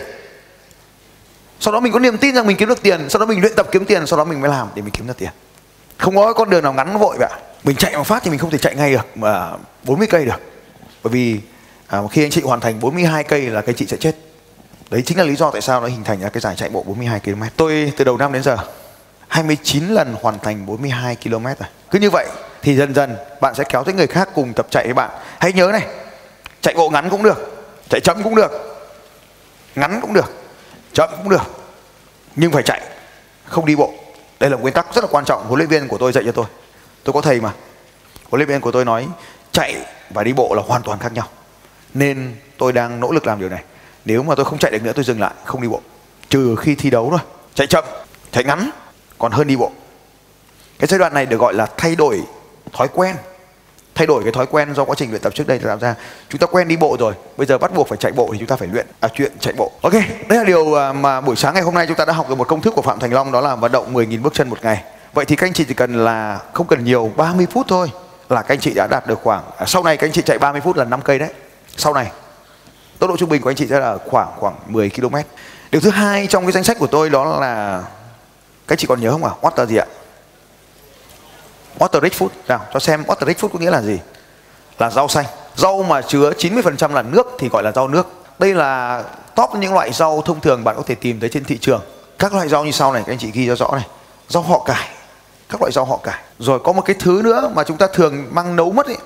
Sau 1.59 1.73
đó 1.73 1.79
mình 1.79 1.93
có 1.93 1.99
niềm 1.99 2.17
tin 2.17 2.35
rằng 2.35 2.47
mình 2.47 2.57
kiếm 2.57 2.69
được 2.69 2.83
tiền 2.83 3.09
sau 3.09 3.19
đó 3.19 3.25
mình 3.25 3.41
luyện 3.41 3.55
tập 3.55 3.67
kiếm 3.71 3.85
tiền 3.85 4.07
sau 4.07 4.17
đó 4.17 4.23
mình 4.23 4.41
mới 4.41 4.49
làm 4.49 4.67
để 4.75 4.81
mình 4.81 4.91
kiếm 4.91 5.07
được 5.07 5.17
tiền. 5.17 5.29
Không 5.97 6.15
có 6.15 6.33
con 6.33 6.49
đường 6.49 6.63
nào 6.63 6.73
ngắn 6.73 6.97
vội 6.97 7.17
vậy 7.19 7.29
mình 7.63 7.75
chạy 7.75 7.97
một 7.97 8.03
phát 8.03 8.23
thì 8.23 8.29
mình 8.29 8.39
không 8.39 8.49
thể 8.49 8.57
chạy 8.57 8.75
ngay 8.75 8.91
được 8.91 9.07
mà 9.15 9.51
40 9.83 10.07
cây 10.07 10.25
được. 10.25 10.41
Bởi 11.03 11.13
vì 11.13 11.39
à, 11.87 11.99
khi 12.11 12.23
anh 12.23 12.31
chị 12.31 12.41
hoàn 12.41 12.59
thành 12.59 12.79
42 12.79 13.23
cây 13.23 13.41
là 13.41 13.61
cái 13.61 13.75
chị 13.77 13.85
sẽ 13.87 13.97
chết. 13.97 14.15
Đấy 14.89 15.01
chính 15.05 15.17
là 15.17 15.23
lý 15.23 15.35
do 15.35 15.51
tại 15.51 15.61
sao 15.61 15.81
nó 15.81 15.87
hình 15.87 16.03
thành 16.03 16.21
ra 16.21 16.29
cái 16.29 16.41
giải 16.41 16.55
chạy 16.55 16.69
bộ 16.69 16.83
42 16.83 17.19
km. 17.19 17.43
Tôi 17.57 17.93
từ 17.97 18.03
đầu 18.03 18.17
năm 18.17 18.33
đến 18.33 18.43
giờ 18.43 18.57
29 19.27 19.87
lần 19.87 20.15
hoàn 20.21 20.39
thành 20.39 20.65
42 20.65 21.15
km 21.23 21.43
rồi. 21.43 21.69
Cứ 21.91 21.99
như 21.99 22.09
vậy 22.09 22.27
thì 22.61 22.75
dần 22.75 22.93
dần 22.93 23.15
bạn 23.41 23.55
sẽ 23.55 23.63
kéo 23.63 23.83
tới 23.83 23.93
người 23.93 24.07
khác 24.07 24.29
cùng 24.35 24.53
tập 24.53 24.67
chạy 24.69 24.83
với 24.85 24.93
bạn. 24.93 25.09
Hãy 25.39 25.53
nhớ 25.53 25.69
này 25.71 25.87
chạy 26.63 26.73
bộ 26.77 26.89
ngắn 26.89 27.09
cũng 27.09 27.23
được, 27.23 27.67
chạy 27.89 28.01
chậm 28.01 28.23
cũng 28.23 28.35
được, 28.35 28.51
ngắn 29.75 29.99
cũng 30.01 30.13
được, 30.13 30.33
chậm 30.93 31.09
cũng 31.17 31.29
được, 31.29 31.43
nhưng 32.35 32.51
phải 32.51 32.63
chạy, 32.63 32.81
không 33.45 33.65
đi 33.65 33.75
bộ. 33.75 33.93
Đây 34.39 34.49
là 34.49 34.57
nguyên 34.57 34.73
tắc 34.73 34.95
rất 34.95 35.03
là 35.03 35.07
quan 35.11 35.25
trọng, 35.25 35.45
huấn 35.45 35.57
luyện 35.57 35.69
viên 35.69 35.87
của 35.87 35.97
tôi 35.97 36.11
dạy 36.11 36.23
cho 36.25 36.31
tôi. 36.31 36.45
Tôi 37.03 37.13
có 37.13 37.21
thầy 37.21 37.41
mà. 37.41 37.51
Huấn 38.29 38.39
luyện 38.39 38.49
viên 38.49 38.61
của 38.61 38.71
tôi 38.71 38.85
nói, 38.85 39.07
chạy 39.51 39.85
và 40.09 40.23
đi 40.23 40.33
bộ 40.33 40.53
là 40.55 40.61
hoàn 40.65 40.81
toàn 40.83 40.99
khác 40.99 41.13
nhau, 41.13 41.27
nên 41.93 42.35
tôi 42.57 42.71
đang 42.71 42.99
nỗ 42.99 43.11
lực 43.11 43.27
làm 43.27 43.39
điều 43.39 43.49
này. 43.49 43.63
Nếu 44.05 44.23
mà 44.23 44.35
tôi 44.35 44.45
không 44.45 44.59
chạy 44.59 44.71
được 44.71 44.83
nữa, 44.83 44.91
tôi 44.95 45.05
dừng 45.05 45.19
lại, 45.19 45.33
không 45.43 45.61
đi 45.61 45.67
bộ. 45.67 45.81
Trừ 46.29 46.55
khi 46.55 46.75
thi 46.75 46.89
đấu 46.89 47.07
thôi, 47.09 47.19
chạy 47.53 47.67
chậm, 47.67 47.83
chạy 48.31 48.43
ngắn, 48.43 48.69
còn 49.17 49.31
hơn 49.31 49.47
đi 49.47 49.55
bộ. 49.55 49.71
Cái 50.79 50.87
giai 50.87 50.99
đoạn 50.99 51.13
này 51.13 51.25
được 51.25 51.37
gọi 51.37 51.53
là 51.53 51.67
thay 51.77 51.95
đổi 51.95 52.21
thói 52.73 52.87
quen 52.87 53.15
thay 53.95 54.07
đổi 54.07 54.23
cái 54.23 54.31
thói 54.31 54.45
quen 54.45 54.75
do 54.75 54.85
quá 54.85 54.95
trình 54.97 55.09
luyện 55.09 55.21
tập 55.21 55.33
trước 55.35 55.47
đây 55.47 55.59
tạo 55.59 55.77
ra. 55.79 55.95
Chúng 56.29 56.39
ta 56.39 56.47
quen 56.47 56.67
đi 56.67 56.77
bộ 56.77 56.97
rồi 56.99 57.13
bây 57.37 57.47
giờ 57.47 57.57
bắt 57.57 57.73
buộc 57.75 57.87
phải 57.87 57.97
chạy 57.97 58.11
bộ 58.11 58.29
thì 58.31 58.37
chúng 58.39 58.47
ta 58.47 58.55
phải 58.55 58.67
luyện 58.67 58.87
à 58.99 59.09
chuyện 59.13 59.31
chạy 59.39 59.53
bộ. 59.57 59.71
Ok 59.81 59.93
đây 60.27 60.37
là 60.39 60.43
điều 60.43 60.73
à, 60.79 60.93
mà 60.93 61.21
buổi 61.21 61.35
sáng 61.35 61.53
ngày 61.53 61.63
hôm 61.63 61.73
nay 61.73 61.85
chúng 61.87 61.97
ta 61.97 62.05
đã 62.05 62.13
học 62.13 62.29
được 62.29 62.35
một 62.35 62.47
công 62.47 62.61
thức 62.61 62.73
của 62.75 62.81
phạm 62.81 62.99
thành 62.99 63.13
long 63.13 63.31
đó 63.31 63.41
là 63.41 63.55
vận 63.55 63.71
động 63.71 63.93
10.000 63.93 64.21
bước 64.21 64.33
chân 64.33 64.49
một 64.49 64.57
ngày. 64.61 64.83
Vậy 65.13 65.25
thì 65.25 65.35
các 65.35 65.47
anh 65.47 65.53
chị 65.53 65.65
chỉ 65.67 65.73
cần 65.73 66.05
là 66.05 66.39
không 66.53 66.67
cần 66.67 66.83
nhiều 66.83 67.11
30 67.15 67.47
phút 67.51 67.65
thôi 67.69 67.91
là 68.29 68.41
các 68.41 68.53
anh 68.53 68.59
chị 68.59 68.73
đã 68.73 68.87
đạt 68.87 69.07
được 69.07 69.19
khoảng 69.23 69.43
à, 69.57 69.65
sau 69.65 69.83
này 69.83 69.97
các 69.97 70.07
anh 70.07 70.13
chị 70.13 70.21
chạy 70.25 70.39
30 70.39 70.61
phút 70.61 70.77
là 70.77 70.85
5 70.85 71.01
cây 71.01 71.19
đấy. 71.19 71.29
Sau 71.77 71.93
này 71.93 72.11
tốc 72.99 73.09
độ 73.09 73.17
trung 73.17 73.29
bình 73.29 73.41
của 73.41 73.49
anh 73.49 73.55
chị 73.55 73.67
sẽ 73.67 73.79
là 73.79 73.97
khoảng 74.09 74.31
khoảng 74.39 74.55
10 74.67 74.89
km 74.89 75.15
điều 75.71 75.81
thứ 75.81 75.89
hai 75.89 76.27
trong 76.27 76.43
cái 76.43 76.51
danh 76.51 76.63
sách 76.63 76.77
của 76.79 76.87
tôi 76.87 77.09
đó 77.09 77.39
là 77.39 77.83
các 78.67 78.73
anh 78.73 78.77
chị 78.77 78.87
còn 78.87 79.01
nhớ 79.01 79.11
không 79.11 79.25
ạ? 79.25 79.31
À? 79.41 79.49
water 79.49 79.65
gì 79.65 79.75
ạ? 79.75 79.85
Water 81.83 82.01
rich 82.01 82.13
food. 82.13 82.29
Nào, 82.47 82.65
cho 82.73 82.79
xem 82.79 83.03
water 83.03 83.27
rich 83.27 83.37
food 83.37 83.47
có 83.47 83.59
nghĩa 83.59 83.71
là 83.71 83.81
gì? 83.81 83.99
Là 84.79 84.89
rau 84.89 85.07
xanh. 85.07 85.25
Rau 85.55 85.83
mà 85.83 86.01
chứa 86.01 86.31
90% 86.37 86.93
là 86.93 87.01
nước 87.01 87.27
thì 87.39 87.49
gọi 87.49 87.63
là 87.63 87.71
rau 87.71 87.87
nước. 87.87 88.07
Đây 88.39 88.53
là 88.53 89.03
top 89.35 89.55
những 89.55 89.73
loại 89.73 89.93
rau 89.93 90.21
thông 90.21 90.39
thường 90.39 90.63
bạn 90.63 90.75
có 90.75 90.83
thể 90.85 90.95
tìm 90.95 91.19
thấy 91.19 91.29
trên 91.29 91.43
thị 91.43 91.57
trường. 91.57 91.81
Các 92.19 92.33
loại 92.33 92.49
rau 92.49 92.65
như 92.65 92.71
sau 92.71 92.93
này, 92.93 93.03
các 93.05 93.13
anh 93.13 93.19
chị 93.19 93.31
ghi 93.31 93.47
cho 93.47 93.55
rõ 93.55 93.71
này. 93.75 93.87
Rau 94.29 94.43
họ 94.43 94.63
cải. 94.65 94.89
Các 95.49 95.61
loại 95.61 95.71
rau 95.71 95.85
họ 95.85 95.97
cải. 95.97 96.21
Rồi 96.39 96.59
có 96.59 96.73
một 96.73 96.81
cái 96.81 96.95
thứ 96.99 97.21
nữa 97.23 97.51
mà 97.55 97.63
chúng 97.63 97.77
ta 97.77 97.87
thường 97.87 98.27
mang 98.31 98.55
nấu 98.55 98.71
mất 98.71 98.85
ấy, 98.85 98.97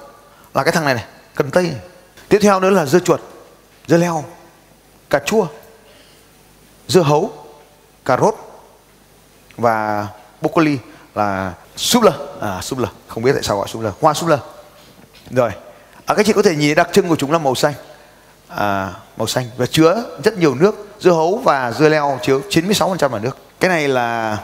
là 0.54 0.64
cái 0.64 0.72
thằng 0.72 0.86
này 0.86 0.94
này, 0.94 1.06
cần 1.36 1.52
tây. 1.52 1.64
Này. 1.64 1.82
tiếp 2.30 2.40
theo 2.42 2.60
nữa 2.60 2.70
là 2.70 2.86
dưa 2.86 3.00
chuột, 3.00 3.20
dưa 3.88 3.98
leo, 3.98 4.24
cà 5.10 5.20
chua, 5.20 5.48
dưa 6.88 7.02
hấu, 7.02 7.32
cà 8.06 8.18
rốt 8.18 8.36
và 9.58 10.08
broccoli 10.42 10.78
là 11.16 11.54
súp 11.78 12.04
lơ. 12.04 12.12
À 12.42 12.62
súp 12.62 12.80
lơ. 12.80 12.88
Không 13.08 13.24
biết 13.24 13.32
tại 13.34 13.44
sao 13.44 13.58
gọi 13.58 13.68
súp 13.68 13.82
lơ. 13.82 13.92
Hoa 14.02 14.14
súp 14.14 14.30
lơ. 14.30 14.40
Rồi. 15.32 15.52
À, 16.06 16.16
các 16.16 16.26
chị 16.26 16.34
có 16.34 16.42
thể 16.42 16.56
nhìn 16.56 16.76
đặc 16.76 16.90
trưng 16.94 17.10
của 17.10 17.16
chúng 17.16 17.32
là 17.32 17.38
màu 17.38 17.56
xanh. 17.56 17.74
À, 18.48 18.94
màu 19.18 19.28
xanh. 19.28 19.46
Và 19.58 19.66
chứa 19.66 20.04
rất 20.24 20.38
nhiều 20.38 20.56
nước 20.56 20.88
dưa 21.00 21.12
hấu 21.12 21.42
và 21.44 21.72
dưa 21.72 21.90
leo 21.90 22.20
chứa 22.22 22.40
96% 22.50 23.12
là 23.12 23.20
nước. 23.20 23.38
Cái 23.60 23.70
này 23.70 23.88
là 23.88 24.38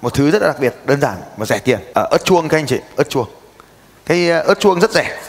một 0.00 0.14
thứ 0.14 0.30
rất 0.30 0.42
là 0.42 0.48
đặc 0.48 0.60
biệt 0.60 0.74
đơn 0.84 1.00
giản 1.00 1.16
và 1.36 1.46
rẻ 1.46 1.58
tiền. 1.58 1.78
À, 1.94 2.02
ớt 2.02 2.24
chuông 2.24 2.48
các 2.48 2.58
anh 2.58 2.66
chị. 2.66 2.80
Ớt 2.96 3.10
chuông. 3.10 3.26
Cái 4.06 4.30
à, 4.30 4.38
ớt 4.38 4.60
chuông 4.60 4.80
rất 4.80 4.90
rẻ. 4.90 5.20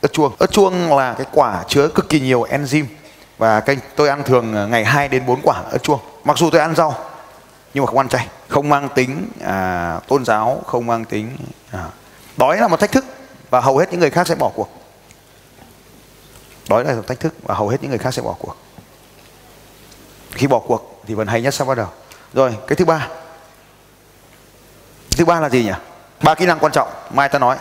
Ớt 0.00 0.12
chuông. 0.12 0.32
Ớt 0.38 0.52
chuông 0.52 0.96
là 0.96 1.14
cái 1.14 1.26
quả 1.32 1.64
chứa 1.68 1.88
cực 1.88 2.08
kỳ 2.08 2.20
nhiều 2.20 2.46
enzyme. 2.50 2.84
Và 3.38 3.60
cái 3.60 3.76
tôi 3.96 4.08
ăn 4.08 4.22
thường 4.22 4.54
à, 4.56 4.66
ngày 4.66 4.84
2 4.84 5.08
đến 5.08 5.26
4 5.26 5.40
quả 5.42 5.62
ớt 5.70 5.82
chuông. 5.82 6.00
Mặc 6.24 6.38
dù 6.38 6.50
tôi 6.50 6.60
ăn 6.60 6.74
rau 6.74 6.94
nhưng 7.74 7.84
mà 7.84 7.86
không 7.86 7.98
ăn 7.98 8.08
chay 8.08 8.26
không 8.52 8.68
mang 8.68 8.88
tính 8.94 9.28
à, 9.44 10.00
tôn 10.08 10.24
giáo 10.24 10.62
không 10.66 10.86
mang 10.86 11.04
tính 11.04 11.36
à, 11.70 11.84
đói 12.36 12.56
là 12.56 12.68
một 12.68 12.80
thách 12.80 12.92
thức 12.92 13.04
và 13.50 13.60
hầu 13.60 13.78
hết 13.78 13.86
những 13.90 14.00
người 14.00 14.10
khác 14.10 14.26
sẽ 14.26 14.34
bỏ 14.34 14.50
cuộc. 14.54 14.68
Đói 16.68 16.84
là 16.84 16.94
một 16.94 17.06
thách 17.06 17.20
thức 17.20 17.34
và 17.42 17.54
hầu 17.54 17.68
hết 17.68 17.76
những 17.80 17.90
người 17.90 17.98
khác 17.98 18.14
sẽ 18.14 18.22
bỏ 18.22 18.34
cuộc. 18.38 18.56
Khi 20.30 20.46
bỏ 20.46 20.58
cuộc 20.58 21.02
thì 21.06 21.14
vẫn 21.14 21.26
hay 21.26 21.42
nhất 21.42 21.54
sau 21.54 21.66
bắt 21.66 21.74
đầu. 21.74 21.86
Rồi 22.32 22.56
cái 22.66 22.76
thứ 22.76 22.84
ba. 22.84 23.08
Thứ 25.10 25.24
ba 25.24 25.40
là 25.40 25.48
gì 25.48 25.64
nhỉ? 25.64 25.72
Ba 26.22 26.34
kỹ 26.34 26.46
năng 26.46 26.58
quan 26.58 26.72
trọng 26.72 26.88
mai 27.10 27.28
ta 27.28 27.38
nói. 27.38 27.56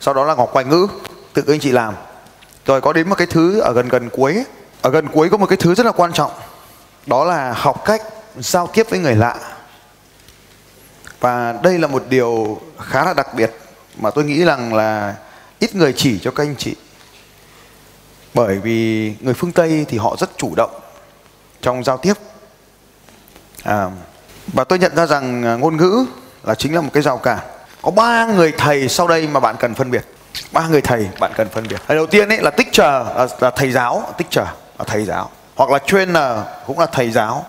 Sau 0.00 0.14
đó 0.14 0.24
là 0.24 0.34
ngọc 0.34 0.50
ngoại 0.52 0.64
ngữ 0.64 0.86
tự 1.32 1.44
anh 1.46 1.60
chị 1.60 1.72
làm. 1.72 1.94
Rồi 2.66 2.80
có 2.80 2.92
đến 2.92 3.08
một 3.08 3.14
cái 3.18 3.26
thứ 3.26 3.60
ở 3.60 3.72
gần 3.72 3.88
gần 3.88 4.10
cuối. 4.10 4.44
Ở 4.82 4.90
gần 4.90 5.08
cuối 5.08 5.28
có 5.30 5.36
một 5.36 5.46
cái 5.46 5.56
thứ 5.56 5.74
rất 5.74 5.86
là 5.86 5.92
quan 5.92 6.12
trọng. 6.12 6.30
Đó 7.06 7.24
là 7.24 7.52
học 7.52 7.82
cách 7.84 8.02
giao 8.36 8.66
tiếp 8.66 8.86
với 8.90 8.98
người 8.98 9.14
lạ 9.14 9.53
và 11.20 11.54
đây 11.62 11.78
là 11.78 11.86
một 11.86 12.04
điều 12.08 12.60
khá 12.80 13.04
là 13.04 13.14
đặc 13.14 13.34
biệt 13.34 13.50
mà 13.98 14.10
tôi 14.10 14.24
nghĩ 14.24 14.44
rằng 14.44 14.74
là 14.74 15.14
ít 15.58 15.74
người 15.74 15.92
chỉ 15.96 16.18
cho 16.18 16.30
các 16.30 16.42
anh 16.44 16.54
chị. 16.58 16.74
Bởi 18.34 18.58
vì 18.58 19.12
người 19.20 19.34
phương 19.34 19.52
tây 19.52 19.86
thì 19.88 19.98
họ 19.98 20.16
rất 20.18 20.30
chủ 20.36 20.54
động 20.56 20.80
trong 21.62 21.84
giao 21.84 21.96
tiếp. 21.96 22.14
À, 23.62 23.90
và 24.46 24.64
tôi 24.64 24.78
nhận 24.78 24.96
ra 24.96 25.06
rằng 25.06 25.44
à, 25.44 25.54
ngôn 25.54 25.76
ngữ 25.76 26.04
là 26.42 26.54
chính 26.54 26.74
là 26.74 26.80
một 26.80 26.90
cái 26.92 27.02
rào 27.02 27.18
cản. 27.18 27.38
Có 27.82 27.90
ba 27.90 28.26
người 28.26 28.52
thầy 28.58 28.88
sau 28.88 29.08
đây 29.08 29.28
mà 29.28 29.40
bạn 29.40 29.56
cần 29.58 29.74
phân 29.74 29.90
biệt. 29.90 30.04
Ba 30.52 30.68
người 30.68 30.80
thầy 30.80 31.08
bạn 31.20 31.32
cần 31.36 31.48
phân 31.48 31.68
biệt. 31.68 31.80
Thầy 31.86 31.96
đầu 31.96 32.06
tiên 32.06 32.28
ấy 32.28 32.38
là 32.42 32.50
teacher 32.50 33.16
là, 33.16 33.26
là 33.40 33.50
thầy 33.50 33.72
giáo 33.72 34.14
teacher 34.18 34.54
là 34.78 34.84
thầy 34.86 35.04
giáo. 35.04 35.30
Hoặc 35.54 35.70
là 35.70 35.78
trainer 35.78 36.38
cũng 36.66 36.78
là 36.78 36.86
thầy 36.86 37.10
giáo. 37.10 37.46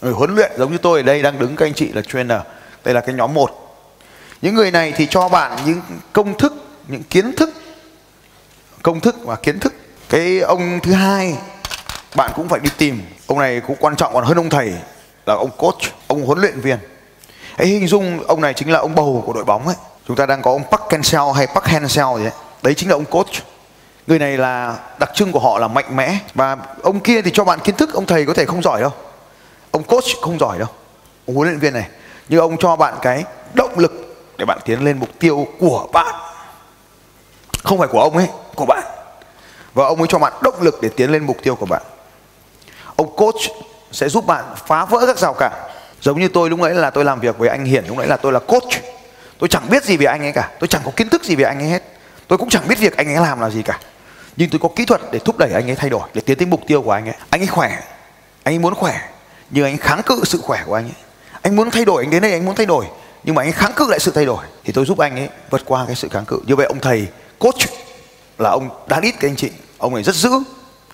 Người 0.00 0.12
huấn 0.12 0.34
luyện 0.34 0.52
giống 0.58 0.72
như 0.72 0.78
tôi 0.78 0.98
ở 0.98 1.02
đây 1.02 1.22
đang 1.22 1.38
đứng 1.38 1.56
các 1.56 1.66
anh 1.66 1.74
chị 1.74 1.92
là 1.92 2.02
trainer 2.02 2.40
đây 2.86 2.94
là 2.94 3.00
cái 3.00 3.14
nhóm 3.14 3.34
một. 3.34 3.50
Những 4.42 4.54
người 4.54 4.70
này 4.70 4.92
thì 4.96 5.06
cho 5.10 5.28
bạn 5.28 5.58
những 5.66 5.80
công 6.12 6.38
thức, 6.38 6.54
những 6.88 7.02
kiến 7.02 7.36
thức, 7.36 7.50
công 8.82 9.00
thức 9.00 9.16
và 9.24 9.36
kiến 9.36 9.60
thức. 9.60 9.74
Cái 10.08 10.40
ông 10.40 10.80
thứ 10.82 10.92
hai, 10.92 11.36
bạn 12.14 12.30
cũng 12.36 12.48
phải 12.48 12.60
đi 12.60 12.70
tìm. 12.78 13.02
Ông 13.26 13.38
này 13.38 13.60
cũng 13.66 13.76
quan 13.80 13.96
trọng 13.96 14.14
còn 14.14 14.24
hơn 14.24 14.36
ông 14.36 14.50
thầy, 14.50 14.72
là 15.26 15.34
ông 15.34 15.50
coach, 15.56 15.80
ông 16.06 16.26
huấn 16.26 16.38
luyện 16.38 16.60
viên. 16.60 16.78
Hãy 17.58 17.66
hình 17.66 17.86
dung 17.86 18.26
ông 18.26 18.40
này 18.40 18.54
chính 18.54 18.72
là 18.72 18.78
ông 18.78 18.94
bầu 18.94 19.22
của 19.26 19.32
đội 19.32 19.44
bóng 19.44 19.66
ấy. 19.66 19.76
Chúng 20.08 20.16
ta 20.16 20.26
đang 20.26 20.42
có 20.42 20.50
ông 20.50 20.64
Park 20.70 20.82
Hang-seo 20.82 21.32
hay 21.32 21.46
Park 21.46 21.64
Hang-seo 21.64 22.18
gì 22.18 22.24
đấy 22.24 22.32
đấy 22.62 22.74
chính 22.74 22.88
là 22.88 22.94
ông 22.94 23.04
coach. 23.04 23.32
Người 24.06 24.18
này 24.18 24.38
là, 24.38 24.78
đặc 24.98 25.10
trưng 25.14 25.32
của 25.32 25.40
họ 25.40 25.58
là 25.58 25.68
mạnh 25.68 25.96
mẽ. 25.96 26.18
Và 26.34 26.56
ông 26.82 27.00
kia 27.00 27.22
thì 27.22 27.30
cho 27.34 27.44
bạn 27.44 27.58
kiến 27.60 27.76
thức, 27.76 27.94
ông 27.94 28.06
thầy 28.06 28.26
có 28.26 28.34
thể 28.34 28.44
không 28.44 28.62
giỏi 28.62 28.80
đâu. 28.80 28.92
Ông 29.70 29.84
coach 29.84 30.04
không 30.20 30.38
giỏi 30.38 30.58
đâu. 30.58 30.68
Ông 31.26 31.36
huấn 31.36 31.48
luyện 31.48 31.58
viên 31.58 31.72
này 31.72 31.88
nhưng 32.28 32.40
ông 32.40 32.56
cho 32.58 32.76
bạn 32.76 32.94
cái 33.02 33.24
động 33.54 33.78
lực 33.78 33.92
để 34.38 34.44
bạn 34.44 34.58
tiến 34.64 34.84
lên 34.84 34.98
mục 34.98 35.08
tiêu 35.18 35.46
của 35.58 35.88
bạn. 35.92 36.14
Không 37.64 37.78
phải 37.78 37.88
của 37.88 38.00
ông 38.00 38.16
ấy, 38.16 38.28
của 38.54 38.66
bạn. 38.66 38.84
Và 39.74 39.86
ông 39.86 39.98
ấy 39.98 40.06
cho 40.10 40.18
bạn 40.18 40.32
động 40.42 40.60
lực 40.60 40.78
để 40.82 40.88
tiến 40.96 41.12
lên 41.12 41.26
mục 41.26 41.36
tiêu 41.42 41.54
của 41.54 41.66
bạn. 41.66 41.82
Ông 42.96 43.16
coach 43.16 43.40
sẽ 43.92 44.08
giúp 44.08 44.26
bạn 44.26 44.44
phá 44.66 44.84
vỡ 44.84 45.06
các 45.06 45.18
rào 45.18 45.34
cản. 45.38 45.52
Giống 46.00 46.20
như 46.20 46.28
tôi 46.28 46.50
lúc 46.50 46.58
nãy 46.58 46.74
là 46.74 46.90
tôi 46.90 47.04
làm 47.04 47.20
việc 47.20 47.38
với 47.38 47.48
anh 47.48 47.64
hiển, 47.64 47.86
lúc 47.86 47.98
nãy 47.98 48.06
là 48.06 48.16
tôi 48.16 48.32
là 48.32 48.38
coach. 48.38 48.82
Tôi 49.38 49.48
chẳng 49.48 49.70
biết 49.70 49.84
gì 49.84 49.96
về 49.96 50.06
anh 50.06 50.22
ấy 50.22 50.32
cả. 50.32 50.50
Tôi 50.60 50.68
chẳng 50.68 50.82
có 50.84 50.90
kiến 50.96 51.08
thức 51.08 51.24
gì 51.24 51.34
về 51.36 51.44
anh 51.44 51.58
ấy 51.58 51.68
hết. 51.68 51.82
Tôi 52.28 52.38
cũng 52.38 52.48
chẳng 52.48 52.68
biết 52.68 52.78
việc 52.78 52.96
anh 52.96 53.06
ấy 53.08 53.22
làm 53.22 53.40
là 53.40 53.50
gì 53.50 53.62
cả. 53.62 53.80
Nhưng 54.36 54.50
tôi 54.50 54.58
có 54.62 54.68
kỹ 54.76 54.84
thuật 54.84 55.00
để 55.12 55.18
thúc 55.18 55.38
đẩy 55.38 55.50
anh 55.54 55.70
ấy 55.70 55.76
thay 55.76 55.90
đổi, 55.90 56.08
để 56.14 56.20
tiến 56.20 56.38
tới 56.38 56.46
mục 56.46 56.60
tiêu 56.66 56.82
của 56.82 56.90
anh 56.90 57.08
ấy. 57.08 57.14
Anh 57.30 57.40
ấy 57.40 57.46
khỏe. 57.46 57.68
Anh 58.42 58.54
ấy 58.54 58.58
muốn 58.58 58.74
khỏe. 58.74 59.08
Nhưng 59.50 59.64
anh 59.64 59.72
ấy 59.72 59.78
kháng 59.78 60.02
cự 60.02 60.20
sự 60.24 60.40
khỏe 60.42 60.62
của 60.66 60.74
anh 60.74 60.84
ấy 60.84 61.05
anh 61.46 61.56
muốn 61.56 61.70
thay 61.70 61.84
đổi 61.84 62.02
anh 62.02 62.10
đến 62.10 62.22
đây 62.22 62.32
anh 62.32 62.44
muốn 62.44 62.54
thay 62.54 62.66
đổi 62.66 62.86
nhưng 63.24 63.34
mà 63.34 63.42
anh 63.42 63.52
kháng 63.52 63.72
cự 63.76 63.86
lại 63.88 64.00
sự 64.00 64.12
thay 64.14 64.24
đổi 64.24 64.44
thì 64.64 64.72
tôi 64.72 64.84
giúp 64.84 64.98
anh 64.98 65.16
ấy 65.16 65.28
vượt 65.50 65.62
qua 65.64 65.84
cái 65.86 65.96
sự 65.96 66.08
kháng 66.08 66.24
cự. 66.24 66.40
Như 66.46 66.56
vậy 66.56 66.66
ông 66.66 66.80
thầy 66.80 67.08
coach 67.38 67.60
là 68.38 68.50
ông 68.50 68.68
đáng 68.88 69.02
ít 69.02 69.14
cái 69.20 69.30
anh 69.30 69.36
chị. 69.36 69.50
Ông 69.78 69.94
này 69.94 70.02
rất 70.02 70.14
dữ 70.14 70.30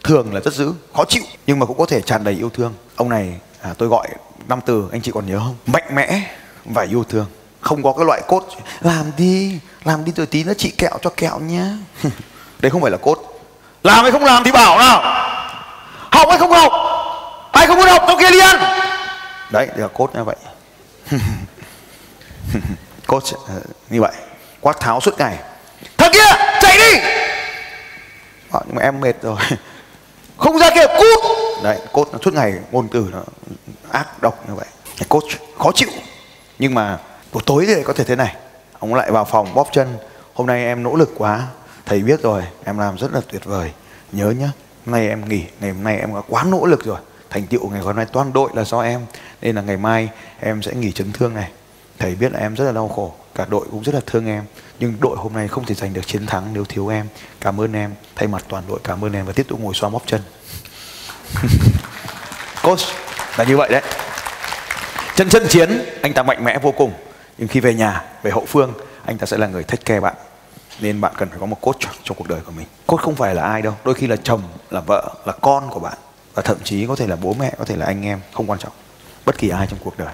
thường 0.04 0.34
là 0.34 0.40
rất 0.40 0.54
dữ 0.54 0.72
khó 0.94 1.04
chịu 1.04 1.22
nhưng 1.46 1.58
mà 1.58 1.66
cũng 1.66 1.78
có 1.78 1.86
thể 1.86 2.00
tràn 2.00 2.24
đầy 2.24 2.34
yêu 2.34 2.50
thương. 2.50 2.74
Ông 2.96 3.08
này 3.08 3.34
à, 3.62 3.74
tôi 3.78 3.88
gọi 3.88 4.08
năm 4.48 4.60
từ 4.66 4.88
anh 4.92 5.00
chị 5.00 5.10
còn 5.14 5.26
nhớ 5.26 5.38
không? 5.38 5.56
Mạnh 5.66 5.94
mẽ 5.94 6.22
và 6.64 6.82
yêu 6.82 7.04
thương. 7.08 7.26
Không 7.60 7.82
có 7.82 7.92
cái 7.92 8.06
loại 8.06 8.22
cốt 8.28 8.46
làm 8.80 9.06
đi 9.16 9.58
làm 9.84 10.04
đi 10.04 10.12
rồi 10.16 10.26
tí 10.26 10.44
nữa 10.44 10.54
chị 10.58 10.70
kẹo 10.70 10.98
cho 11.02 11.10
kẹo 11.16 11.38
nhá. 11.38 11.76
Đấy 12.60 12.70
không 12.70 12.82
phải 12.82 12.90
là 12.90 12.96
cốt 12.96 13.42
làm 13.82 14.02
hay 14.02 14.12
không 14.12 14.24
làm 14.24 14.44
thì 14.44 14.52
bảo 14.52 14.78
nào. 14.78 15.00
Học 16.10 16.28
hay 16.28 16.38
không 16.38 16.50
học? 16.50 16.72
Ai 17.52 17.66
không 17.66 17.76
muốn 17.76 17.86
học? 17.86 18.02
Tao 18.06 18.16
kia 18.20 18.30
đi 18.30 18.38
ăn 18.38 18.82
đấy 19.52 19.68
là 19.76 19.88
cốt 19.88 20.10
như 20.14 20.24
vậy. 20.24 20.36
Cốt 23.06 23.22
ờ, 23.48 23.60
như 23.90 24.00
vậy. 24.00 24.12
Quát 24.60 24.80
tháo 24.80 25.00
suốt 25.00 25.18
ngày. 25.18 25.38
Thằng 25.98 26.10
kia 26.12 26.58
chạy 26.60 26.78
đi! 26.78 26.98
À, 28.50 28.60
nhưng 28.66 28.74
mà 28.74 28.82
em 28.82 29.00
mệt 29.00 29.22
rồi. 29.22 29.36
Không 30.36 30.58
ra 30.58 30.70
kia 30.74 30.86
cút! 30.86 31.24
Đấy 31.62 31.78
cốt 31.92 32.08
nó 32.12 32.18
suốt 32.24 32.34
ngày 32.34 32.54
ngôn 32.70 32.88
từ 32.88 33.08
nó 33.12 33.22
ác 33.90 34.22
độc 34.22 34.48
như 34.48 34.54
vậy. 34.54 34.66
Cốt 35.08 35.22
khó 35.58 35.72
chịu. 35.74 35.88
Nhưng 36.58 36.74
mà 36.74 36.98
buổi 37.32 37.42
tối 37.46 37.64
thì 37.66 37.82
có 37.82 37.92
thể 37.92 38.04
thế 38.04 38.16
này. 38.16 38.36
Ông 38.78 38.94
lại 38.94 39.10
vào 39.10 39.24
phòng 39.24 39.54
bóp 39.54 39.68
chân. 39.72 39.96
Hôm 40.34 40.46
nay 40.46 40.64
em 40.64 40.82
nỗ 40.82 40.96
lực 40.96 41.10
quá. 41.16 41.46
Thầy 41.86 42.00
biết 42.00 42.22
rồi 42.22 42.42
em 42.64 42.78
làm 42.78 42.98
rất 42.98 43.12
là 43.12 43.20
tuyệt 43.32 43.44
vời. 43.44 43.72
Nhớ 44.12 44.30
nhá 44.30 44.50
hôm 44.86 44.92
nay 44.92 45.08
em 45.08 45.28
nghỉ 45.28 45.44
ngày 45.60 45.70
hôm 45.70 45.84
nay 45.84 45.98
em 45.98 46.14
đã 46.14 46.20
quá 46.28 46.44
nỗ 46.44 46.66
lực 46.66 46.84
rồi. 46.84 46.98
Thành 47.30 47.46
tựu 47.46 47.70
ngày 47.70 47.80
hôm 47.80 47.96
nay 47.96 48.06
toàn 48.12 48.32
đội 48.32 48.50
là 48.54 48.64
do 48.64 48.80
em 48.80 49.00
nên 49.42 49.56
là 49.56 49.62
ngày 49.62 49.76
mai 49.76 50.08
em 50.40 50.62
sẽ 50.62 50.72
nghỉ 50.74 50.92
chấn 50.92 51.12
thương 51.12 51.34
này. 51.34 51.50
Thầy 51.98 52.14
biết 52.14 52.32
là 52.32 52.38
em 52.38 52.54
rất 52.54 52.64
là 52.64 52.72
đau 52.72 52.88
khổ, 52.88 53.14
cả 53.34 53.46
đội 53.50 53.66
cũng 53.70 53.82
rất 53.82 53.94
là 53.94 54.00
thương 54.06 54.26
em. 54.26 54.44
Nhưng 54.80 54.94
đội 55.00 55.16
hôm 55.16 55.32
nay 55.32 55.48
không 55.48 55.64
thể 55.64 55.74
giành 55.74 55.92
được 55.92 56.06
chiến 56.06 56.26
thắng 56.26 56.54
nếu 56.54 56.64
thiếu 56.64 56.88
em. 56.88 57.06
Cảm 57.40 57.60
ơn 57.60 57.72
em, 57.72 57.94
thay 58.16 58.28
mặt 58.28 58.44
toàn 58.48 58.64
đội 58.68 58.80
cảm 58.84 59.04
ơn 59.04 59.12
em 59.12 59.26
và 59.26 59.32
tiếp 59.32 59.46
tục 59.48 59.60
ngồi 59.60 59.74
xoa 59.74 59.90
bóp 59.90 60.02
chân. 60.06 60.20
Coach, 62.62 62.80
là 63.36 63.44
như 63.44 63.56
vậy 63.56 63.68
đấy. 63.72 63.82
Chân 65.16 65.28
chân 65.28 65.46
chiến, 65.48 65.84
anh 66.02 66.12
ta 66.12 66.22
mạnh 66.22 66.44
mẽ 66.44 66.58
vô 66.58 66.72
cùng. 66.72 66.92
Nhưng 67.38 67.48
khi 67.48 67.60
về 67.60 67.74
nhà, 67.74 68.04
về 68.22 68.30
hậu 68.30 68.44
phương, 68.44 68.74
anh 69.04 69.18
ta 69.18 69.26
sẽ 69.26 69.36
là 69.36 69.46
người 69.46 69.64
take 69.64 69.82
care 69.84 70.00
bạn. 70.00 70.14
Nên 70.80 71.00
bạn 71.00 71.12
cần 71.16 71.28
phải 71.28 71.38
có 71.38 71.46
một 71.46 71.60
coach 71.60 71.80
trong 72.04 72.16
cuộc 72.16 72.28
đời 72.28 72.40
của 72.46 72.52
mình. 72.52 72.66
Coach 72.86 73.00
không 73.00 73.14
phải 73.14 73.34
là 73.34 73.42
ai 73.42 73.62
đâu. 73.62 73.74
Đôi 73.84 73.94
khi 73.94 74.06
là 74.06 74.16
chồng, 74.16 74.42
là 74.70 74.80
vợ, 74.80 75.14
là 75.26 75.32
con 75.40 75.68
của 75.70 75.80
bạn. 75.80 75.98
Và 76.34 76.42
thậm 76.42 76.56
chí 76.64 76.86
có 76.86 76.96
thể 76.96 77.06
là 77.06 77.16
bố 77.16 77.34
mẹ, 77.38 77.52
có 77.58 77.64
thể 77.64 77.76
là 77.76 77.86
anh 77.86 78.06
em, 78.06 78.20
không 78.32 78.46
quan 78.46 78.58
trọng 78.58 78.72
bất 79.26 79.38
kỳ 79.38 79.48
ai 79.48 79.66
trong 79.70 79.78
cuộc 79.84 79.94
đời. 79.98 80.12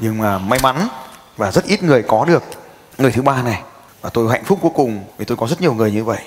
Nhưng 0.00 0.18
mà 0.18 0.38
may 0.38 0.58
mắn 0.62 0.88
và 1.36 1.52
rất 1.52 1.64
ít 1.64 1.82
người 1.82 2.02
có 2.02 2.24
được 2.24 2.42
người 2.98 3.12
thứ 3.12 3.22
ba 3.22 3.42
này. 3.42 3.62
Và 4.00 4.10
tôi 4.10 4.32
hạnh 4.32 4.44
phúc 4.44 4.58
vô 4.62 4.70
cùng 4.70 5.04
vì 5.18 5.24
tôi 5.24 5.36
có 5.36 5.46
rất 5.46 5.60
nhiều 5.60 5.74
người 5.74 5.92
như 5.92 6.04
vậy. 6.04 6.18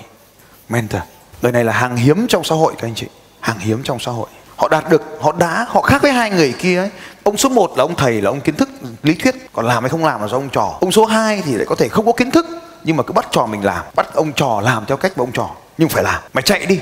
Mentor, 0.68 1.02
đời 1.42 1.52
này 1.52 1.64
là 1.64 1.72
hàng 1.72 1.96
hiếm 1.96 2.26
trong 2.28 2.44
xã 2.44 2.54
hội 2.54 2.74
các 2.78 2.88
anh 2.88 2.94
chị. 2.94 3.06
Hàng 3.40 3.58
hiếm 3.58 3.82
trong 3.84 3.98
xã 3.98 4.12
hội. 4.12 4.28
Họ 4.56 4.68
đạt 4.68 4.88
được, 4.90 5.02
họ 5.20 5.32
đã, 5.32 5.66
họ 5.68 5.82
khác 5.82 6.02
với 6.02 6.12
hai 6.12 6.30
người 6.30 6.54
kia 6.58 6.78
ấy. 6.78 6.90
ông 7.24 7.36
số 7.36 7.48
1 7.48 7.72
là 7.76 7.84
ông 7.84 7.94
thầy, 7.94 8.20
là 8.20 8.30
ông 8.30 8.40
kiến 8.40 8.54
thức, 8.54 8.68
lý 9.02 9.14
thuyết. 9.14 9.34
Còn 9.52 9.66
làm 9.66 9.82
hay 9.82 9.90
không 9.90 10.04
làm 10.04 10.20
là 10.20 10.28
do 10.28 10.36
ông 10.36 10.48
trò. 10.48 10.78
Ông 10.80 10.92
số 10.92 11.04
2 11.04 11.42
thì 11.44 11.54
lại 11.54 11.66
có 11.68 11.74
thể 11.74 11.88
không 11.88 12.06
có 12.06 12.12
kiến 12.12 12.30
thức, 12.30 12.46
nhưng 12.84 12.96
mà 12.96 13.02
cứ 13.02 13.12
bắt 13.12 13.26
trò 13.30 13.46
mình 13.46 13.64
làm. 13.64 13.84
Bắt 13.94 14.14
ông 14.14 14.32
trò 14.32 14.60
làm 14.60 14.86
theo 14.86 14.96
cách 14.96 15.12
của 15.16 15.22
ông 15.22 15.32
trò. 15.32 15.50
Nhưng 15.78 15.88
phải 15.88 16.02
làm. 16.04 16.22
Mày 16.32 16.42
chạy 16.42 16.66
đi. 16.66 16.80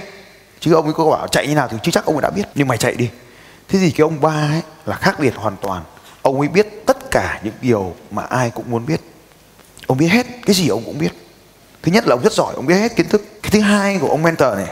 Chứ 0.60 0.74
ông 0.74 0.84
ấy 0.84 0.94
có 0.94 1.10
bảo 1.10 1.28
chạy 1.28 1.46
như 1.46 1.54
nào 1.54 1.68
thì 1.68 1.76
chưa 1.82 1.90
chắc 1.90 2.04
ông 2.04 2.14
ấy 2.16 2.22
đã 2.22 2.30
biết. 2.30 2.44
Nhưng 2.54 2.68
mày 2.68 2.78
chạy 2.78 2.94
đi 2.94 3.08
thế 3.68 3.78
thì 3.78 3.90
cái 3.90 4.02
ông 4.02 4.20
ba 4.20 4.48
ấy 4.50 4.62
là 4.86 4.96
khác 4.96 5.20
biệt 5.20 5.34
hoàn 5.36 5.56
toàn. 5.56 5.82
Ông 6.22 6.40
ấy 6.40 6.48
biết 6.48 6.86
tất 6.86 7.10
cả 7.10 7.40
những 7.44 7.54
điều 7.60 7.94
mà 8.10 8.22
ai 8.22 8.50
cũng 8.50 8.70
muốn 8.70 8.86
biết. 8.86 9.00
Ông 9.86 9.98
biết 9.98 10.08
hết 10.08 10.26
cái 10.46 10.54
gì 10.54 10.68
ông 10.68 10.84
cũng 10.84 10.98
biết. 10.98 11.12
Thứ 11.82 11.92
nhất 11.92 12.06
là 12.06 12.14
ông 12.14 12.22
rất 12.22 12.32
giỏi, 12.32 12.54
ông 12.54 12.66
biết 12.66 12.74
hết 12.74 12.96
kiến 12.96 13.08
thức. 13.08 13.22
Cái 13.42 13.50
thứ 13.50 13.60
hai 13.60 13.98
của 13.98 14.08
ông 14.08 14.22
mentor 14.22 14.56
này 14.56 14.68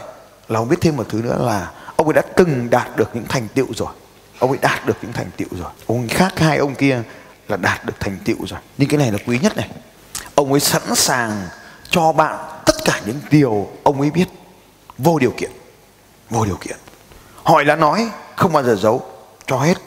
là 0.47 0.59
ông 0.59 0.69
biết 0.69 0.77
thêm 0.81 0.97
một 0.97 1.05
thứ 1.09 1.21
nữa 1.21 1.45
là 1.45 1.71
ông 1.95 2.07
ấy 2.07 2.13
đã 2.13 2.21
từng 2.35 2.69
đạt 2.69 2.95
được 2.95 3.09
những 3.13 3.25
thành 3.29 3.47
tựu 3.47 3.67
rồi. 3.75 3.93
Ông 4.39 4.49
ấy 4.49 4.59
đạt 4.61 4.85
được 4.85 4.97
những 5.01 5.13
thành 5.13 5.31
tựu 5.37 5.47
rồi. 5.51 5.69
Ông 5.87 6.07
khác 6.07 6.39
hai 6.39 6.57
ông 6.57 6.75
kia 6.75 7.03
là 7.47 7.57
đạt 7.57 7.85
được 7.85 7.93
thành 7.99 8.17
tựu 8.25 8.47
rồi. 8.47 8.59
Nhưng 8.77 8.89
cái 8.89 8.97
này 8.97 9.11
là 9.11 9.17
quý 9.27 9.39
nhất 9.39 9.57
này. 9.57 9.69
Ông 10.35 10.51
ấy 10.51 10.59
sẵn 10.59 10.95
sàng 10.95 11.47
cho 11.89 12.11
bạn 12.11 12.61
tất 12.65 12.75
cả 12.85 13.01
những 13.05 13.19
điều 13.31 13.69
ông 13.83 14.01
ấy 14.01 14.11
biết. 14.11 14.25
Vô 14.97 15.19
điều 15.19 15.31
kiện. 15.31 15.51
Vô 16.29 16.45
điều 16.45 16.57
kiện 16.57 16.77
hỏi 17.43 17.65
là 17.65 17.75
nói 17.75 18.09
không 18.35 18.53
bao 18.53 18.63
giờ 18.63 18.75
giấu 18.75 19.05
cho 19.47 19.57
hết. 19.57 19.77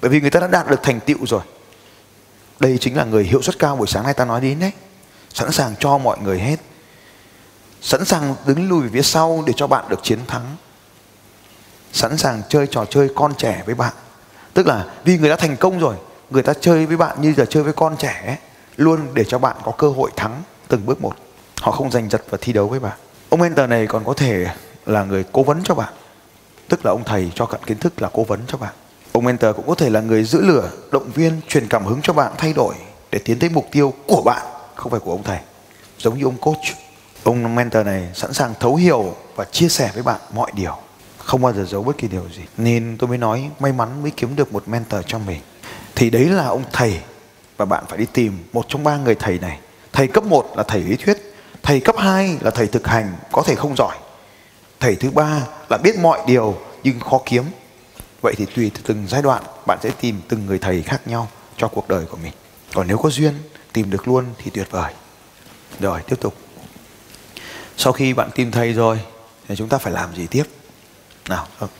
Bởi 0.00 0.10
vì 0.10 0.20
người 0.20 0.30
ta 0.30 0.40
đã 0.40 0.46
đạt 0.46 0.70
được 0.70 0.82
thành 0.82 1.00
tựu 1.00 1.26
rồi. 1.26 1.42
Đây 2.60 2.78
chính 2.80 2.96
là 2.96 3.04
người 3.04 3.24
hiệu 3.24 3.42
suất 3.42 3.58
cao 3.58 3.76
buổi 3.76 3.86
sáng 3.86 4.04
nay 4.04 4.14
ta 4.14 4.24
nói 4.24 4.40
đến 4.40 4.60
đấy 4.60 4.72
sẵn 5.34 5.52
sàng 5.52 5.74
cho 5.80 5.98
mọi 5.98 6.18
người 6.18 6.40
hết. 6.40 6.56
Sẵn 7.80 8.04
sàng 8.04 8.34
đứng 8.46 8.68
lùi 8.68 8.88
phía 8.92 9.02
sau 9.02 9.44
để 9.46 9.52
cho 9.56 9.66
bạn 9.66 9.84
được 9.88 10.00
chiến 10.02 10.18
thắng. 10.26 10.56
Sẵn 11.92 12.18
sàng 12.18 12.42
chơi 12.48 12.66
trò 12.66 12.84
chơi 12.84 13.08
con 13.14 13.34
trẻ 13.34 13.62
với 13.66 13.74
bạn. 13.74 13.92
Tức 14.54 14.66
là 14.66 14.84
vì 15.04 15.18
người 15.18 15.30
đã 15.30 15.36
thành 15.36 15.56
công 15.56 15.78
rồi 15.78 15.96
người 16.30 16.42
ta 16.42 16.52
chơi 16.60 16.86
với 16.86 16.96
bạn 16.96 17.22
như 17.22 17.34
giờ 17.36 17.44
chơi 17.44 17.62
với 17.62 17.72
con 17.72 17.96
trẻ 17.96 18.22
ấy, 18.26 18.36
luôn 18.76 19.14
để 19.14 19.24
cho 19.24 19.38
bạn 19.38 19.56
có 19.64 19.72
cơ 19.72 19.90
hội 19.90 20.10
thắng 20.16 20.42
từng 20.68 20.86
bước 20.86 21.00
một. 21.00 21.16
Họ 21.60 21.72
không 21.72 21.90
giành 21.90 22.10
giật 22.10 22.22
và 22.30 22.38
thi 22.40 22.52
đấu 22.52 22.68
với 22.68 22.80
bạn. 22.80 22.98
Ông 23.28 23.40
mentor 23.40 23.68
này 23.68 23.86
còn 23.86 24.04
có 24.04 24.14
thể 24.14 24.46
là 24.86 25.04
người 25.04 25.24
cố 25.32 25.42
vấn 25.42 25.60
cho 25.64 25.74
bạn 25.74 25.92
tức 26.68 26.84
là 26.84 26.90
ông 26.90 27.04
thầy 27.04 27.30
cho 27.34 27.46
cận 27.46 27.60
kiến 27.66 27.78
thức, 27.78 28.02
là 28.02 28.10
cố 28.12 28.24
vấn 28.24 28.40
cho 28.46 28.58
bạn. 28.58 28.74
Ông 29.12 29.24
mentor 29.24 29.56
cũng 29.56 29.66
có 29.68 29.74
thể 29.74 29.90
là 29.90 30.00
người 30.00 30.24
giữ 30.24 30.40
lửa, 30.40 30.70
động 30.92 31.10
viên, 31.14 31.40
truyền 31.48 31.68
cảm 31.68 31.84
hứng 31.84 32.00
cho 32.02 32.12
bạn, 32.12 32.32
thay 32.38 32.52
đổi 32.52 32.74
để 33.10 33.18
tiến 33.18 33.38
tới 33.38 33.50
mục 33.50 33.66
tiêu 33.72 33.94
của 34.06 34.22
bạn, 34.22 34.46
không 34.74 34.90
phải 34.90 35.00
của 35.00 35.12
ông 35.12 35.22
thầy. 35.22 35.38
Giống 35.98 36.18
như 36.18 36.24
ông 36.24 36.36
coach, 36.36 36.64
ông 37.22 37.54
mentor 37.54 37.86
này 37.86 38.08
sẵn 38.14 38.32
sàng 38.32 38.54
thấu 38.60 38.76
hiểu 38.76 39.14
và 39.36 39.44
chia 39.44 39.68
sẻ 39.68 39.90
với 39.94 40.02
bạn 40.02 40.20
mọi 40.34 40.50
điều. 40.54 40.76
Không 41.18 41.42
bao 41.42 41.52
giờ 41.52 41.64
giấu 41.64 41.82
bất 41.82 41.98
kỳ 41.98 42.08
điều 42.08 42.28
gì. 42.36 42.42
Nên 42.56 42.96
tôi 42.98 43.08
mới 43.08 43.18
nói, 43.18 43.50
may 43.60 43.72
mắn 43.72 44.02
mới 44.02 44.10
kiếm 44.10 44.36
được 44.36 44.52
một 44.52 44.68
mentor 44.68 45.00
cho 45.06 45.18
mình. 45.18 45.40
Thì 45.94 46.10
đấy 46.10 46.24
là 46.24 46.46
ông 46.46 46.64
thầy, 46.72 47.00
và 47.56 47.64
bạn 47.64 47.84
phải 47.88 47.98
đi 47.98 48.06
tìm 48.12 48.38
một 48.52 48.64
trong 48.68 48.84
ba 48.84 48.96
người 48.96 49.14
thầy 49.14 49.38
này. 49.38 49.58
Thầy 49.92 50.06
cấp 50.06 50.24
1 50.24 50.52
là 50.56 50.62
thầy 50.62 50.80
lý 50.80 50.96
thuyết, 50.96 51.34
thầy 51.62 51.80
cấp 51.80 51.94
2 51.98 52.38
là 52.40 52.50
thầy 52.50 52.66
thực 52.66 52.86
hành, 52.86 53.16
có 53.32 53.42
thể 53.42 53.54
không 53.54 53.76
giỏi 53.76 53.96
thầy 54.80 54.96
thứ 54.96 55.10
ba 55.10 55.46
là 55.70 55.78
biết 55.82 55.98
mọi 55.98 56.20
điều 56.26 56.58
nhưng 56.82 57.00
khó 57.00 57.20
kiếm. 57.26 57.44
Vậy 58.22 58.34
thì 58.36 58.46
tùy 58.56 58.70
từng 58.86 59.06
giai 59.08 59.22
đoạn, 59.22 59.42
bạn 59.66 59.78
sẽ 59.82 59.90
tìm 60.00 60.20
từng 60.28 60.46
người 60.46 60.58
thầy 60.58 60.82
khác 60.82 61.06
nhau 61.06 61.28
cho 61.56 61.68
cuộc 61.68 61.88
đời 61.88 62.04
của 62.10 62.16
mình. 62.16 62.32
Còn 62.74 62.86
nếu 62.88 62.98
có 62.98 63.10
duyên, 63.10 63.34
tìm 63.72 63.90
được 63.90 64.08
luôn 64.08 64.24
thì 64.38 64.50
tuyệt 64.50 64.70
vời. 64.70 64.92
Rồi, 65.80 66.00
tiếp 66.08 66.16
tục. 66.20 66.34
Sau 67.76 67.92
khi 67.92 68.12
bạn 68.12 68.30
tìm 68.34 68.50
thầy 68.50 68.72
rồi, 68.72 69.00
thì 69.48 69.56
chúng 69.56 69.68
ta 69.68 69.78
phải 69.78 69.92
làm 69.92 70.14
gì 70.14 70.26
tiếp? 70.26 70.44
Nào 71.28 71.46
vâng. 71.58 71.70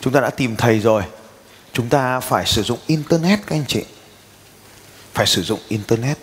chúng 0.00 0.12
ta 0.12 0.20
đã 0.20 0.30
tìm 0.30 0.56
thầy 0.56 0.80
rồi. 0.80 1.02
Chúng 1.72 1.88
ta 1.88 2.20
phải 2.20 2.46
sử 2.46 2.62
dụng 2.62 2.78
internet, 2.86 3.38
các 3.46 3.56
anh 3.56 3.64
chị. 3.68 3.84
Phải 5.14 5.26
sử 5.26 5.42
dụng 5.42 5.60
internet. 5.68 6.18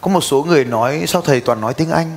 Có 0.00 0.10
một 0.10 0.20
số 0.20 0.44
người 0.44 0.64
nói 0.64 1.04
sao 1.08 1.22
thầy 1.22 1.40
toàn 1.40 1.60
nói 1.60 1.74
tiếng 1.74 1.90
anh. 1.90 2.16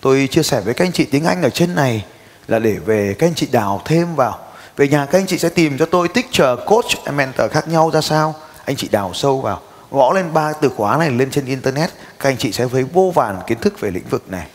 Tôi 0.00 0.28
chia 0.30 0.42
sẻ 0.42 0.60
với 0.60 0.74
các 0.74 0.84
anh 0.84 0.92
chị 0.92 1.04
tiếng 1.04 1.24
anh 1.24 1.42
ở 1.42 1.50
trên 1.50 1.74
này 1.74 2.04
là 2.48 2.58
để 2.58 2.72
về 2.72 3.14
các 3.18 3.26
anh 3.26 3.34
chị 3.34 3.46
đào 3.52 3.82
thêm 3.84 4.14
vào. 4.16 4.38
Về 4.76 4.88
nhà 4.88 5.06
các 5.06 5.18
anh 5.18 5.26
chị 5.26 5.38
sẽ 5.38 5.48
tìm 5.48 5.78
cho 5.78 5.86
tôi 5.86 6.08
teacher, 6.08 6.58
coach 6.66 7.14
mentor 7.14 7.50
khác 7.50 7.68
nhau 7.68 7.90
ra 7.90 8.00
sao? 8.00 8.34
Anh 8.64 8.76
chị 8.76 8.88
đào 8.88 9.14
sâu 9.14 9.40
vào. 9.40 9.60
Gõ 9.90 10.12
lên 10.12 10.32
ba 10.32 10.52
từ 10.52 10.68
khóa 10.76 10.96
này 10.96 11.10
lên 11.10 11.30
trên 11.30 11.46
internet, 11.46 11.90
các 12.18 12.28
anh 12.28 12.36
chị 12.36 12.52
sẽ 12.52 12.66
thấy 12.72 12.84
vô 12.84 13.12
vàn 13.14 13.38
kiến 13.46 13.58
thức 13.60 13.80
về 13.80 13.90
lĩnh 13.90 14.08
vực 14.10 14.30
này. 14.30 14.46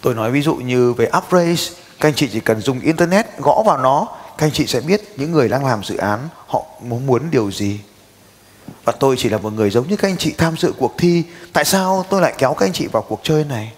Tôi 0.00 0.14
nói 0.14 0.30
ví 0.30 0.42
dụ 0.42 0.54
như 0.54 0.92
về 0.92 1.10
upraise 1.18 1.74
các 2.00 2.08
anh 2.08 2.14
chị 2.14 2.28
chỉ 2.32 2.40
cần 2.40 2.60
dùng 2.60 2.80
internet, 2.80 3.38
gõ 3.38 3.62
vào 3.66 3.78
nó, 3.78 4.08
các 4.38 4.46
anh 4.46 4.52
chị 4.52 4.66
sẽ 4.66 4.80
biết 4.80 5.14
những 5.16 5.32
người 5.32 5.48
đang 5.48 5.66
làm 5.66 5.84
dự 5.84 5.96
án, 5.96 6.28
họ 6.46 6.64
muốn 6.80 7.06
muốn 7.06 7.30
điều 7.30 7.50
gì. 7.50 7.80
Và 8.84 8.92
tôi 8.92 9.16
chỉ 9.18 9.28
là 9.28 9.38
một 9.38 9.52
người 9.52 9.70
giống 9.70 9.88
như 9.88 9.96
các 9.96 10.08
anh 10.08 10.16
chị 10.16 10.34
tham 10.38 10.56
dự 10.56 10.72
cuộc 10.78 10.94
thi. 10.98 11.22
Tại 11.52 11.64
sao 11.64 12.06
tôi 12.10 12.20
lại 12.20 12.34
kéo 12.38 12.54
các 12.54 12.66
anh 12.66 12.72
chị 12.72 12.86
vào 12.86 13.02
cuộc 13.02 13.20
chơi 13.22 13.44
này? 13.44 13.72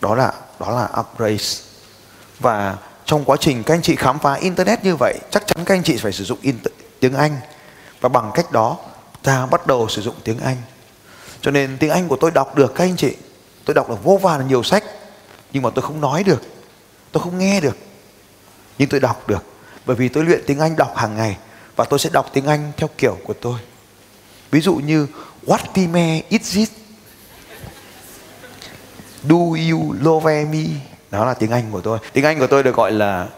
Đó 0.00 0.14
là 0.14 0.32
đó 0.60 0.70
là 0.70 0.88
upraise 1.00 1.63
và 2.44 2.76
trong 3.04 3.24
quá 3.24 3.36
trình 3.40 3.62
các 3.62 3.74
anh 3.74 3.82
chị 3.82 3.96
khám 3.96 4.18
phá 4.18 4.34
internet 4.34 4.84
như 4.84 4.96
vậy, 4.96 5.18
chắc 5.30 5.46
chắn 5.46 5.64
các 5.64 5.74
anh 5.74 5.82
chị 5.82 5.96
phải 5.96 6.12
sử 6.12 6.24
dụng 6.24 6.38
tiếng 7.00 7.14
anh. 7.14 7.36
Và 8.00 8.08
bằng 8.08 8.30
cách 8.34 8.52
đó, 8.52 8.78
ta 9.22 9.46
bắt 9.46 9.66
đầu 9.66 9.88
sử 9.88 10.02
dụng 10.02 10.14
tiếng 10.24 10.38
anh. 10.38 10.56
Cho 11.40 11.50
nên 11.50 11.76
tiếng 11.78 11.90
anh 11.90 12.08
của 12.08 12.16
tôi 12.16 12.30
đọc 12.30 12.56
được 12.56 12.74
các 12.74 12.84
anh 12.84 12.96
chị. 12.96 13.16
Tôi 13.64 13.74
đọc 13.74 13.88
được 13.88 14.04
vô 14.04 14.18
vàn 14.22 14.48
nhiều 14.48 14.62
sách, 14.62 14.84
nhưng 15.52 15.62
mà 15.62 15.70
tôi 15.74 15.82
không 15.82 16.00
nói 16.00 16.24
được. 16.24 16.42
Tôi 17.12 17.22
không 17.22 17.38
nghe 17.38 17.60
được. 17.60 17.76
Nhưng 18.78 18.88
tôi 18.88 19.00
đọc 19.00 19.28
được. 19.28 19.44
Bởi 19.86 19.96
vì 19.96 20.08
tôi 20.08 20.24
luyện 20.24 20.42
tiếng 20.46 20.58
anh 20.58 20.76
đọc 20.76 20.96
hàng 20.96 21.16
ngày, 21.16 21.36
và 21.76 21.84
tôi 21.84 21.98
sẽ 21.98 22.10
đọc 22.12 22.30
tiếng 22.32 22.46
anh 22.46 22.72
theo 22.76 22.88
kiểu 22.98 23.18
của 23.24 23.34
tôi. 23.40 23.58
Ví 24.50 24.60
dụ 24.60 24.74
như, 24.74 25.06
what 25.46 25.58
time 25.74 26.22
is 26.28 26.56
it 26.56 26.68
do 29.22 29.36
you 29.70 29.94
love 30.00 30.44
me? 30.44 30.93
Đó 31.14 31.24
là 31.24 31.34
tiếng 31.34 31.50
anh 31.50 31.70
của 31.70 31.80
tôi. 31.80 31.98
Tiếng 32.12 32.24
anh 32.24 32.38
của 32.38 32.46
tôi 32.46 32.62
được 32.62 32.76
gọi 32.76 32.92
là 32.92 33.28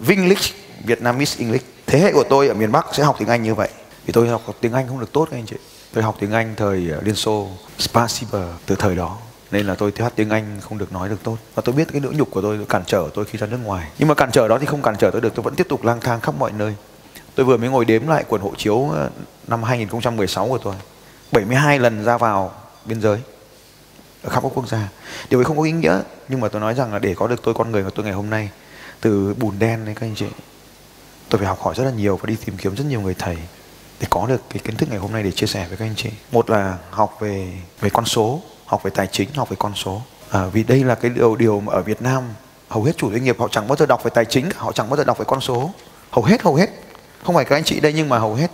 vinglish 0.00 0.54
vietnamese 0.84 1.38
english. 1.38 1.66
Thế 1.86 1.98
hệ 1.98 2.12
của 2.12 2.24
tôi 2.24 2.48
ở 2.48 2.54
miền 2.54 2.72
bắc 2.72 2.86
sẽ 2.92 3.02
học 3.02 3.16
tiếng 3.18 3.28
anh 3.28 3.42
như 3.42 3.54
vậy. 3.54 3.68
Vì 4.06 4.12
tôi 4.12 4.28
học 4.28 4.42
tiếng 4.60 4.72
anh 4.72 4.88
không 4.88 5.00
được 5.00 5.12
tốt 5.12 5.28
các 5.30 5.36
anh 5.36 5.46
chị. 5.46 5.56
Tôi 5.92 6.04
học 6.04 6.16
tiếng 6.20 6.32
anh 6.32 6.54
thời 6.56 6.90
ờ, 6.90 7.00
liên 7.04 7.14
xô, 7.14 7.48
spasiba, 7.78 8.38
từ 8.66 8.76
thời 8.76 8.96
đó. 8.96 9.16
Nên 9.50 9.66
là 9.66 9.74
tôi 9.74 9.92
hát 9.98 10.12
tiếng 10.16 10.30
anh 10.30 10.44
không 10.60 10.78
được 10.78 10.92
nói 10.92 11.08
được 11.08 11.22
tốt. 11.22 11.36
Và 11.54 11.62
tôi 11.64 11.74
biết 11.74 11.88
cái 11.92 12.00
nỗi 12.00 12.14
nhục 12.14 12.30
của 12.30 12.42
tôi 12.42 12.66
cản 12.68 12.82
trở 12.86 13.08
tôi 13.14 13.24
khi 13.24 13.38
ra 13.38 13.46
nước 13.46 13.58
ngoài. 13.64 13.88
Nhưng 13.98 14.08
mà 14.08 14.14
cản 14.14 14.30
trở 14.30 14.48
đó 14.48 14.58
thì 14.58 14.66
không 14.66 14.82
cản 14.82 14.96
trở 14.98 15.10
tôi 15.10 15.20
được, 15.20 15.34
tôi 15.34 15.42
vẫn 15.42 15.54
tiếp 15.54 15.66
tục 15.68 15.84
lang 15.84 16.00
thang 16.00 16.20
khắp 16.20 16.34
mọi 16.38 16.52
nơi. 16.52 16.74
Tôi 17.34 17.46
vừa 17.46 17.56
mới 17.56 17.68
ngồi 17.68 17.84
đếm 17.84 18.08
lại 18.08 18.24
quần 18.28 18.42
hộ 18.42 18.52
chiếu 18.56 18.90
ờ, 18.92 19.10
năm 19.48 19.62
2016 19.62 20.48
của 20.48 20.58
tôi. 20.58 20.74
72 21.32 21.78
lần 21.78 22.04
ra 22.04 22.18
vào 22.18 22.52
biên 22.84 23.00
giới 23.00 23.18
ở 24.22 24.30
khắp 24.30 24.42
các 24.42 24.52
quốc 24.54 24.68
gia. 24.68 24.88
Điều 25.30 25.40
ấy 25.40 25.44
không 25.44 25.56
có 25.56 25.62
ý 25.62 25.72
nghĩa 25.72 26.00
nhưng 26.28 26.40
mà 26.40 26.48
tôi 26.48 26.60
nói 26.60 26.74
rằng 26.74 26.92
là 26.92 26.98
để 26.98 27.14
có 27.14 27.26
được 27.26 27.42
tôi 27.42 27.54
con 27.54 27.70
người 27.70 27.84
của 27.84 27.90
tôi 27.90 28.04
ngày 28.04 28.14
hôm 28.14 28.30
nay 28.30 28.50
từ 29.00 29.34
bùn 29.34 29.58
đen 29.58 29.84
đấy 29.84 29.94
các 29.94 30.06
anh 30.06 30.14
chị 30.14 30.26
tôi 31.28 31.38
phải 31.38 31.48
học 31.48 31.60
hỏi 31.60 31.74
rất 31.76 31.84
là 31.84 31.90
nhiều 31.90 32.16
và 32.16 32.26
đi 32.26 32.36
tìm 32.44 32.56
kiếm 32.56 32.74
rất 32.74 32.84
nhiều 32.88 33.00
người 33.00 33.14
thầy 33.18 33.36
để 34.00 34.06
có 34.10 34.26
được 34.26 34.42
cái 34.50 34.58
kiến 34.64 34.76
thức 34.76 34.88
ngày 34.90 34.98
hôm 34.98 35.12
nay 35.12 35.22
để 35.22 35.30
chia 35.30 35.46
sẻ 35.46 35.66
với 35.68 35.76
các 35.76 35.84
anh 35.84 35.94
chị. 35.96 36.10
Một 36.32 36.50
là 36.50 36.78
học 36.90 37.16
về 37.20 37.52
về 37.80 37.90
con 37.90 38.04
số 38.04 38.40
học 38.66 38.82
về 38.82 38.90
tài 38.94 39.06
chính 39.06 39.28
học 39.34 39.48
về 39.48 39.56
con 39.60 39.74
số. 39.74 40.02
À, 40.30 40.46
vì 40.46 40.62
đây 40.62 40.84
là 40.84 40.94
cái 40.94 41.10
điều 41.10 41.36
điều 41.36 41.60
mà 41.60 41.72
ở 41.72 41.82
Việt 41.82 42.02
Nam 42.02 42.22
hầu 42.68 42.82
hết 42.82 42.92
chủ 42.96 43.10
doanh 43.10 43.24
nghiệp 43.24 43.36
họ 43.38 43.48
chẳng 43.48 43.68
bao 43.68 43.76
giờ 43.76 43.86
đọc 43.86 44.04
về 44.04 44.10
tài 44.14 44.24
chính 44.24 44.50
họ 44.56 44.72
chẳng 44.72 44.90
bao 44.90 44.96
giờ 44.96 45.04
đọc 45.04 45.18
về 45.18 45.24
con 45.28 45.40
số. 45.40 45.70
Hầu 46.10 46.24
hết 46.24 46.42
hầu 46.42 46.54
hết. 46.54 46.70
Không 47.24 47.34
phải 47.34 47.44
các 47.44 47.56
anh 47.56 47.64
chị 47.64 47.80
đây 47.80 47.92
nhưng 47.92 48.08
mà 48.08 48.18
hầu 48.18 48.34
hết. 48.34 48.50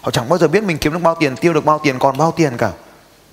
Họ 0.00 0.10
chẳng 0.10 0.28
bao 0.28 0.38
giờ 0.38 0.48
biết 0.48 0.64
mình 0.64 0.78
kiếm 0.78 0.92
được 0.92 0.98
bao 1.02 1.16
tiền 1.20 1.36
tiêu 1.36 1.52
được 1.52 1.64
bao 1.64 1.80
tiền 1.82 1.98
còn 1.98 2.16
bao 2.16 2.32
tiền 2.36 2.56
cả 2.56 2.72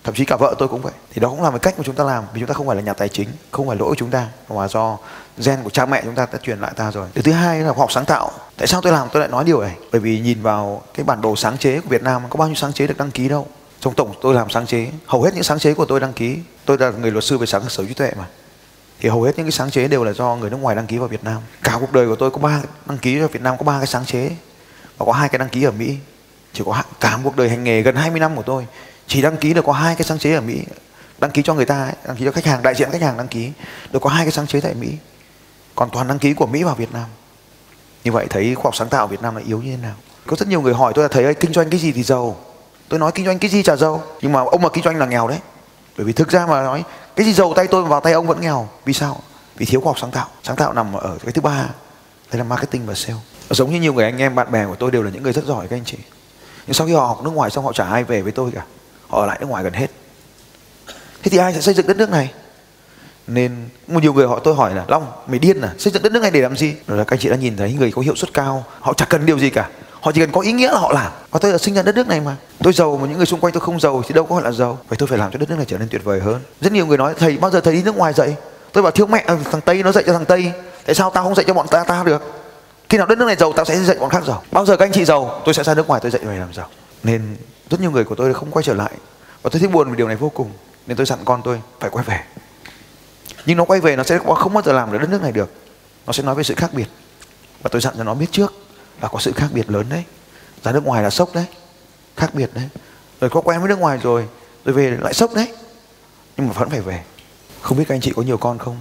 thậm 0.06 0.15
chí 0.15 0.26
cả 0.26 0.36
vợ 0.36 0.56
tôi 0.58 0.68
cũng 0.68 0.82
vậy. 0.82 0.94
Thì 1.13 1.22
đó 1.22 1.30
cũng 1.30 1.44
là 1.44 1.50
một 1.50 1.62
cách 1.62 1.74
mà 1.78 1.84
chúng 1.84 1.96
ta 1.96 2.04
làm, 2.04 2.24
vì 2.34 2.39
chúng 2.39 2.48
ta 2.48 2.54
không 2.54 2.68
phải 2.68 2.76
là 2.76 2.82
nhà 2.82 2.94
tài 2.94 3.10
chính, 3.10 3.28
không 3.52 3.68
phải 3.68 3.78
lỗi 3.78 3.89
của 3.89 3.96
chúng 3.96 4.10
ta, 4.10 4.28
mà 4.50 4.68
do 4.68 4.98
gen 5.38 5.63
của 5.63 5.70
cha 5.70 5.86
mẹ 5.86 6.02
chúng 6.06 6.15
ta 6.15 6.28
đã 6.32 6.39
truyền 6.44 6.60
lại 6.60 6.72
ta 6.76 6.91
rồi. 6.91 7.08
Điều 7.15 7.24
thứ 7.24 7.32
hai 7.32 7.60
là 7.60 7.74
khoa 7.74 7.80
học 7.80 7.91
sáng 7.91 8.06
tạo. 8.06 8.32
Tại 8.58 8.68
sao 8.68 8.82
tôi 8.82 8.94
làm? 8.94 9.08
Tôi 9.13 9.20
lại 9.20 9.30
nói 9.30 9.44
điều 9.44 9.62
này. 9.62 9.76
Bởi 9.91 10.02
vì 10.02 10.20
nhìn 10.20 10.41
vào 10.41 10.82
cái 10.94 11.04
bản 11.04 11.22
đồ 11.22 11.36
sáng 11.36 11.58
chế 11.58 11.80
của 11.80 11.89
Việt 11.89 12.04
Nam, 12.04 12.22
có 12.30 12.38
bao 12.38 12.48
nhiêu 12.48 12.56
sáng 12.56 12.74
chế 12.74 12.88
được 12.88 12.98
đăng 12.98 13.12
ký 13.12 13.30
đâu? 13.30 13.48
Trong 13.80 13.94
tổng 13.94 14.13
tôi 14.22 14.34
làm 14.34 14.50
sáng 14.50 14.65
chế, 14.65 14.88
hầu 15.06 15.24
hết 15.24 15.34
những 15.34 15.44
sáng 15.44 15.60
chế 15.60 15.74
của 15.74 15.86
tôi 15.86 16.00
đăng 16.00 16.13
ký, 16.13 16.38
tôi 16.65 16.78
là 16.78 16.91
người 16.91 17.12
luật 17.12 17.24
sư 17.24 17.38
về 17.38 17.46
sáng, 17.46 17.70
sở 17.70 17.86
trí 17.86 17.94
tuệ 17.94 18.12
mà. 18.18 18.26
Thì 19.00 19.10
hầu 19.10 19.24
hết 19.24 19.32
những 19.38 19.46
cái 19.46 19.52
sáng 19.52 19.72
chế 19.72 19.88
đều 19.88 20.04
là 20.04 20.13
do 20.13 20.36
người 20.36 20.50
nước 20.50 20.58
ngoài 20.58 20.76
đăng 20.76 20.88
ký 20.88 20.98
vào 20.98 21.08
Việt 21.08 21.24
Nam. 21.24 21.41
Cả 21.63 21.78
cuộc 21.80 21.94
đời 21.94 22.08
của 22.08 22.15
tôi 22.15 22.32
có 22.32 22.38
ba, 22.38 22.62
đăng 22.86 22.98
ký 22.98 23.20
ở 23.20 23.28
Việt 23.28 23.41
Nam 23.41 23.58
có 23.58 23.63
ba 23.63 23.78
cái 23.78 23.88
sáng 23.88 24.06
chế, 24.06 24.32
và 24.98 25.06
có 25.06 25.12
hai 25.12 25.30
cái 25.30 25.39
đăng 25.39 25.50
ký 25.50 25.63
ở 25.63 25.72
Mỹ. 25.72 25.98
Chỉ 26.54 26.63
có 26.65 26.84
cả 27.00 27.20
cuộc 27.24 27.36
đời 27.36 27.50
hành 27.50 27.63
nghề 27.63 27.82
gần 27.82 27.96
20 27.96 28.20
năm 28.20 28.36
của 28.36 28.44
tôi 28.44 28.68
chỉ 29.08 29.22
đăng 29.22 29.38
ký 29.38 29.54
được 29.54 29.65
có 29.65 29.72
hai 29.72 29.96
cái 29.96 30.04
sáng 30.04 30.20
chế 30.20 30.34
ở 30.34 30.41
Mỹ. 30.41 30.62
Đăng 31.18 31.32
ký 31.32 31.41
cho 31.41 31.54
người 31.54 31.65
ta 31.65 31.84
ấy, 31.84 31.94
đăng 32.08 32.15
ký 32.15 32.26
cho 32.26 32.32
khách 32.32 32.46
hàng 32.46 32.63
đại 32.63 32.76
diện 32.76 32.91
khách 32.91 33.02
hàng 33.02 33.18
đăng 33.18 33.28
ký. 33.28 33.52
Được 33.91 34.00
có 34.00 34.10
hai 34.10 34.26
cái 34.26 34.32
sáng 34.32 34.48
chế 34.48 34.62
tại 34.62 34.74
Mỹ. 34.74 34.91
Còn 35.76 35.89
toàn 35.89 36.08
đăng 36.08 36.20
ký 36.20 36.34
của 36.34 36.46
Mỹ 36.46 36.63
vào 36.63 36.76
Việt 36.76 36.94
Nam. 36.94 37.06
Như 38.04 38.12
vậy 38.12 38.28
thấy 38.30 38.56
khoa 38.56 38.63
học 38.63 38.76
sáng 38.76 38.89
tạo 38.89 39.08
Việt 39.08 39.22
Nam 39.22 39.36
là 39.36 39.41
yếu 39.48 39.62
như 39.62 39.72
thế 39.72 39.78
nào? 39.78 39.96
Có 40.26 40.36
rất 40.36 40.48
nhiều 40.48 40.62
người 40.62 40.74
hỏi 40.74 40.94
tôi 40.96 41.04
là 41.04 41.10
thấy 41.10 41.34
kinh 41.34 41.54
doanh 41.54 41.70
cái 41.70 41.80
gì 41.80 41.91
thì 41.91 42.04
giàu? 42.04 42.38
Tôi 42.89 43.00
nói 43.00 43.12
kinh 43.15 43.26
doanh 43.26 43.39
cái 43.39 43.50
gì 43.50 43.63
chả 43.63 43.76
giàu? 43.76 44.04
Nhưng 44.22 44.32
mà 44.32 44.39
ông 44.39 44.62
mà 44.62 44.70
kinh 44.70 44.84
doanh 44.84 44.96
là 44.96 45.06
nghèo 45.06 45.28
đấy. 45.28 45.39
Bởi 45.98 46.06
vì 46.06 46.13
thực 46.13 46.32
ra 46.32 46.46
mà 46.46 46.62
nói 46.63 46.84
cái 47.15 47.26
gì 47.26 47.34
giàu 47.34 47.54
tay 47.56 47.68
tôi 47.68 47.84
vào 47.84 48.02
tay 48.02 48.13
ông 48.13 48.28
vẫn 48.28 48.41
nghèo. 48.41 48.70
Vì 48.86 48.94
sao? 48.94 49.22
Vì 49.56 49.65
thiếu 49.65 49.82
khoa 49.82 49.89
học 49.89 50.00
sáng 50.00 50.12
tạo. 50.12 50.28
Sáng 50.44 50.56
tạo 50.56 50.74
nằm 50.74 50.94
ở 50.94 51.18
cái 51.24 51.32
thứ 51.32 51.41
ba. 51.41 51.65
Đây 52.32 52.38
là 52.38 52.44
marketing 52.44 52.86
và 52.86 52.94
sale. 52.94 53.20
Giống 53.50 53.72
như 53.72 53.80
nhiều 53.80 53.94
người 53.94 54.06
anh 54.06 54.18
em 54.18 54.36
bạn 54.36 54.52
bè 54.52 54.65
của 54.65 54.76
tôi 54.76 54.91
đều 54.91 55.04
là 55.04 55.12
những 55.12 55.24
người 55.24 55.34
rất 55.34 55.46
giỏi 55.46 55.68
các 55.68 55.76
anh 55.76 55.86
chị. 55.86 55.98
Nhưng 56.68 56.74
sau 56.74 56.88
khi 56.88 56.94
họ 56.94 57.06
học 57.06 57.24
nước 57.24 57.32
ngoài 57.34 57.52
xong 57.52 57.65
họ 57.65 57.74
chả 57.74 57.86
ai 57.86 58.04
về 58.04 58.22
với 58.22 58.32
tôi 58.32 58.52
cả 58.56 58.65
họ 59.15 59.21
ở 59.21 59.25
lại 59.25 59.38
nước 59.41 59.47
ngoài 59.49 59.63
gần 59.63 59.73
hết. 59.73 59.88
Thế 61.23 61.30
thì 61.30 61.38
ai 61.38 61.54
sẽ 61.54 61.62
xây 61.62 61.73
dựng 61.73 61.88
đất 61.88 61.97
nước 61.97 62.10
này? 62.10 62.34
Nên 63.28 63.69
một 63.88 64.04
nhiều 64.04 64.13
người 64.13 64.28
họ 64.28 64.39
tôi 64.39 64.56
hỏi 64.56 64.75
là, 64.75 64.86
long, 64.88 65.12
mày 65.28 65.39
điên 65.39 65.62
à? 65.62 65.73
Xây 65.78 65.93
dựng 65.93 66.04
đất 66.04 66.12
nước 66.12 66.21
này 66.21 66.32
để 66.32 66.41
làm 66.41 66.58
gì? 66.58 66.75
Rồi 66.88 66.97
là 66.97 67.04
các 67.04 67.15
anh 67.15 67.19
chị 67.19 67.30
đã 67.30 67.36
nhìn 67.36 67.58
thấy 67.58 67.73
người 67.73 67.91
có 67.91 68.01
hiệu 68.01 68.15
suất 68.15 68.34
cao, 68.34 68.65
họ 68.80 68.93
chẳng 68.93 69.08
cần 69.12 69.25
điều 69.25 69.39
gì 69.39 69.49
cả. 69.49 69.69
Họ 70.01 70.12
chỉ 70.12 70.19
cần 70.21 70.32
có 70.32 70.41
ý 70.41 70.51
nghĩa 70.51 70.71
là 70.71 70.80
họ 70.80 70.91
làm. 70.93 71.12
Và 71.32 71.39
tôi 71.39 71.51
là 71.51 71.58
sinh 71.58 71.73
ra 71.73 71.82
đất 71.82 71.95
nước 71.95 72.08
này 72.08 72.19
mà. 72.19 72.36
Tôi 72.63 72.73
giàu 72.73 72.97
mà 72.97 73.08
những 73.08 73.17
người 73.17 73.25
xung 73.25 73.39
quanh 73.39 73.54
tôi 73.54 73.62
không 73.62 73.80
giàu 73.80 74.04
thì 74.08 74.13
đâu 74.13 74.25
có 74.25 74.36
gọi 74.36 74.43
là 74.43 74.51
giàu. 74.51 74.80
Vậy 74.89 74.97
tôi 74.97 75.08
phải 75.08 75.17
làm 75.17 75.32
cho 75.32 75.39
đất 75.39 75.49
nước 75.49 75.56
này 75.56 75.65
trở 75.69 75.78
nên 75.78 75.89
tuyệt 75.89 76.04
vời 76.04 76.19
hơn. 76.19 76.41
Rất 76.62 76.73
nhiều 76.73 76.86
người 76.86 76.97
nói, 76.97 77.13
thầy, 77.17 77.38
bao 77.38 77.51
giờ 77.51 77.62
thầy 77.62 77.73
đi 77.73 77.84
nước 77.84 77.97
ngoài 77.97 78.13
dạy? 78.13 78.36
Tôi 78.71 78.84
bảo 78.84 78.91
thiếu 78.91 79.08
mẹ 79.08 79.23
ờ, 79.28 79.38
thằng 79.51 79.62
tây 79.62 79.84
nó 79.84 79.91
dạy 79.91 80.04
cho 80.08 80.13
thằng 80.13 80.25
tây. 80.25 80.51
Tại 80.86 80.95
sao 80.95 81.10
tao 81.10 81.23
không 81.23 81.36
dạy 81.36 81.43
cho 81.47 81.54
bọn 81.54 81.67
ta 81.67 81.84
ta 81.84 82.04
được? 82.04 82.21
Khi 82.89 82.97
nào 82.97 83.08
đất 83.08 83.17
nước 83.17 83.25
này 83.25 83.36
giàu, 83.36 83.54
tao 83.54 83.65
sẽ 83.65 83.75
dạy 83.75 83.97
bọn 83.99 84.10
khác 84.10 84.23
giàu. 84.28 84.43
Bao 84.51 84.65
giờ 84.65 84.78
các 84.78 84.86
anh 84.86 84.91
chị 84.91 85.06
giàu, 85.06 85.41
tôi 85.45 85.54
sẽ 85.54 85.63
ra 85.63 85.73
nước 85.73 85.88
ngoài, 85.88 86.01
tôi 86.01 86.12
dạy 86.12 86.21
mày 86.25 86.38
làm 86.38 86.54
giàu 86.54 86.67
nên 87.06 87.36
rất 87.70 87.82
nhiều 87.82 87.91
người 87.91 88.04
của 88.04 88.15
tôi 88.15 88.34
không 88.34 88.52
quay 88.52 88.63
trở 88.63 88.74
lại. 88.74 88.91
Và 89.41 89.50
tôi 89.50 89.60
thấy 89.60 89.70
buồn 89.70 89.89
vì 89.89 89.98
điều 89.98 90.08
này 90.08 90.15
vô 90.15 90.30
cùng. 90.30 90.52
Nên 90.88 90.98
tôi 90.98 91.06
dặn 91.06 91.20
con 91.26 91.41
tôi 91.44 91.62
phải 91.80 91.89
quay 91.89 92.06
về. 92.06 92.24
Nhưng 93.46 93.58
nó 93.58 93.65
quay 93.65 93.80
về, 93.80 93.96
nó 93.96 94.04
sẽ 94.04 94.20
không 94.38 94.54
bao 94.54 94.63
giờ 94.63 94.74
làm 94.74 94.91
được 94.91 94.98
đất 94.98 95.10
nước 95.10 95.22
này 95.22 95.32
được. 95.32 95.52
Nó 96.06 96.13
sẽ 96.13 96.24
nói 96.24 96.36
về 96.36 96.44
sự 96.44 96.56
khác 96.58 96.74
biệt. 96.74 96.88
Và 97.62 97.70
tôi 97.70 97.82
dặn 97.82 97.94
cho 97.98 98.04
nó 98.04 98.13
biết 98.13 98.32
trước 98.32 98.54
là 99.02 99.08
có 99.08 99.20
sự 99.20 99.32
khác 99.32 99.48
biệt 99.54 99.70
lớn 99.70 99.86
đấy. 99.89 100.04
Ra 100.63 100.72
nước 100.72 100.86
ngoài 100.86 101.04
là 101.04 101.10
sốc 101.10 101.34
đấy. 101.34 101.46
Khác 102.18 102.30
biệt 102.34 102.50
đấy. 102.54 102.70
Rồi 103.22 103.30
có 103.30 103.41
quen 103.41 103.60
với 103.60 103.70
nước 103.70 103.80
ngoài 103.80 103.98
rồi 104.04 104.28
rồi 104.65 104.76
về 104.76 104.98
lại 105.02 105.13
sốc 105.13 105.34
đấy. 105.34 105.54
Nhưng 106.38 106.48
mà 106.48 106.54
vẫn 106.54 106.70
phải 106.70 106.82
về. 106.82 107.04
Không 107.62 107.78
biết 107.78 107.86
các 107.88 107.96
anh 107.96 108.02
chị 108.02 108.13
có 108.15 108.22
nhiều 108.22 108.38
con 108.38 108.58
không? 108.58 108.78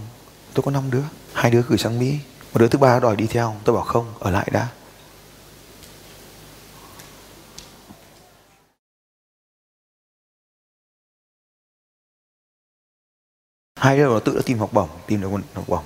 Tôi 0.55 0.63
có 0.63 0.71
năm 0.71 0.91
đứa. 0.91 1.03
Hai 1.33 1.51
đứa 1.51 1.63
gửi 1.69 1.79
sang 1.79 1.99
mỹ. 1.99 2.19
Một 2.53 2.59
đứa 2.59 2.69
thứ 2.69 2.79
ba 2.79 3.01
đòi 3.01 3.17
đi 3.17 3.27
theo. 3.27 3.55
Tôi 3.65 3.75
bảo 3.77 3.85
không, 3.85 4.07
ở 4.21 4.31
lại 4.31 4.49
đã. 4.53 4.69
Hai 13.85 13.97
đứa 13.97 14.05
nó 14.05 14.19
tự 14.19 14.37
đã 14.37 14.43
tìm 14.47 14.59
học 14.59 14.73
bổng, 14.73 14.89
tìm 15.07 15.21
được 15.21 15.29
một 15.33 15.41
học 15.55 15.65
bổng. 15.69 15.85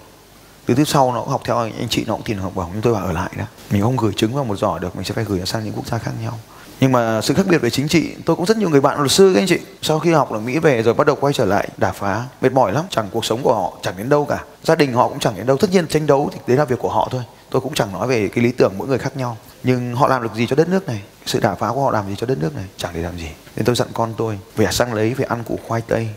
Từ 0.67 0.75
tiếp 0.75 0.85
sau 0.87 1.13
nó 1.13 1.21
cũng 1.21 1.29
học 1.29 1.41
theo 1.45 1.57
anh 1.57 1.89
chị 1.91 2.05
nó 2.07 2.15
cũng 2.15 2.23
tìm 2.23 2.37
được 2.37 2.43
học 2.43 2.53
bổng, 2.55 2.71
nhưng 2.73 2.83
tôi 2.83 2.93
bảo 2.93 3.07
ở 3.07 3.13
lại 3.13 3.31
đó 3.39 3.45
mình 3.71 3.83
không 3.83 3.97
gửi 3.97 4.13
trứng 4.17 4.35
vào 4.35 4.45
một 4.45 4.57
giỏ 4.57 4.79
được, 4.79 4.97
mình 4.97 5.05
sẽ 5.05 5.15
phải 5.15 5.25
gửi 5.25 5.39
nó 5.39 5.45
sang 5.45 5.65
những 5.65 5.75
quốc 5.75 5.87
gia 5.87 5.99
khác 5.99 6.11
nhau. 6.23 6.39
Nhưng 6.81 6.93
mà 6.93 7.21
sự 7.21 7.35
khác 7.35 7.47
biệt 7.49 7.59
về 7.59 7.71
chính 7.71 7.89
trị, 7.89 8.15
tôi 8.25 8.37
cũng 8.37 8.47
rất 8.47 8.57
nhiều 8.57 8.71
người 8.71 8.81
bạn 8.81 8.99
luật 8.99 9.11
sư 9.11 9.33
các 9.35 9.41
anh 9.41 9.47
chị. 9.47 9.59
Sau 9.83 9.99
khi 9.99 10.13
học 10.13 10.31
ở 10.31 10.41
mỹ 10.41 10.59
về 10.59 10.83
rồi 10.83 10.95
bắt 10.95 11.07
đầu 11.07 11.17
quay 11.17 11.35
trở 11.35 11.45
lại 11.45 11.69
đả 11.77 11.93
phá, 11.93 12.25
mệt 12.41 12.53
mỏi 12.53 12.73
lắm, 12.73 12.85
chẳng 12.91 13.09
cuộc 13.13 13.25
sống 13.25 13.43
của 13.43 13.55
họ 13.55 13.73
chẳng 13.83 13.95
đến 13.97 14.09
đâu 14.09 14.25
cả. 14.25 14.45
Gia 14.65 14.75
đình 14.75 14.93
họ 14.93 15.09
cũng 15.09 15.19
chẳng 15.19 15.37
đến 15.37 15.47
đâu, 15.47 15.57
tất 15.57 15.71
nhiên 15.73 15.87
tranh 15.89 16.07
đấu 16.07 16.31
thì 16.33 16.39
đấy 16.47 16.57
là 16.57 16.65
việc 16.65 16.79
của 16.79 16.91
họ 16.91 17.09
thôi. 17.11 17.23
Tôi 17.51 17.61
cũng 17.61 17.75
chẳng 17.75 17.93
nói 17.93 18.07
về 18.07 18.29
cái 18.29 18.45
lý 18.45 18.53
tưởng 18.53 18.73
mỗi 18.79 18.89
người 18.89 18.99
khác 18.99 19.17
nhau. 19.17 19.37
Nhưng 19.63 19.95
họ 19.95 20.09
làm 20.09 20.23
được 20.23 20.35
gì 20.35 20.47
cho 20.47 20.57
đất 20.57 20.69
nước 20.69 20.87
này? 20.87 21.03
Sự 21.27 21.41
đả 21.41 21.55
phá 21.55 21.69
của 21.69 21.83
họ 21.83 21.91
làm 21.91 22.09
gì 22.09 22.15
cho 22.19 22.27
đất 22.27 22.39
nước 22.41 22.57
này? 22.57 22.65
Chẳng 22.77 22.91
để 22.95 23.01
làm 23.01 23.19
gì. 23.19 23.29
Nên 23.57 23.65
tôi 23.65 23.77
dặn 23.77 23.89
con 23.95 24.15
tôi 24.17 24.39
về 24.57 24.67
sang 24.71 24.95
lấy, 24.95 25.15
về 25.15 25.25
ăn 25.25 25.45
củ 25.45 25.59
khoai 25.69 25.81
tây. 25.81 26.09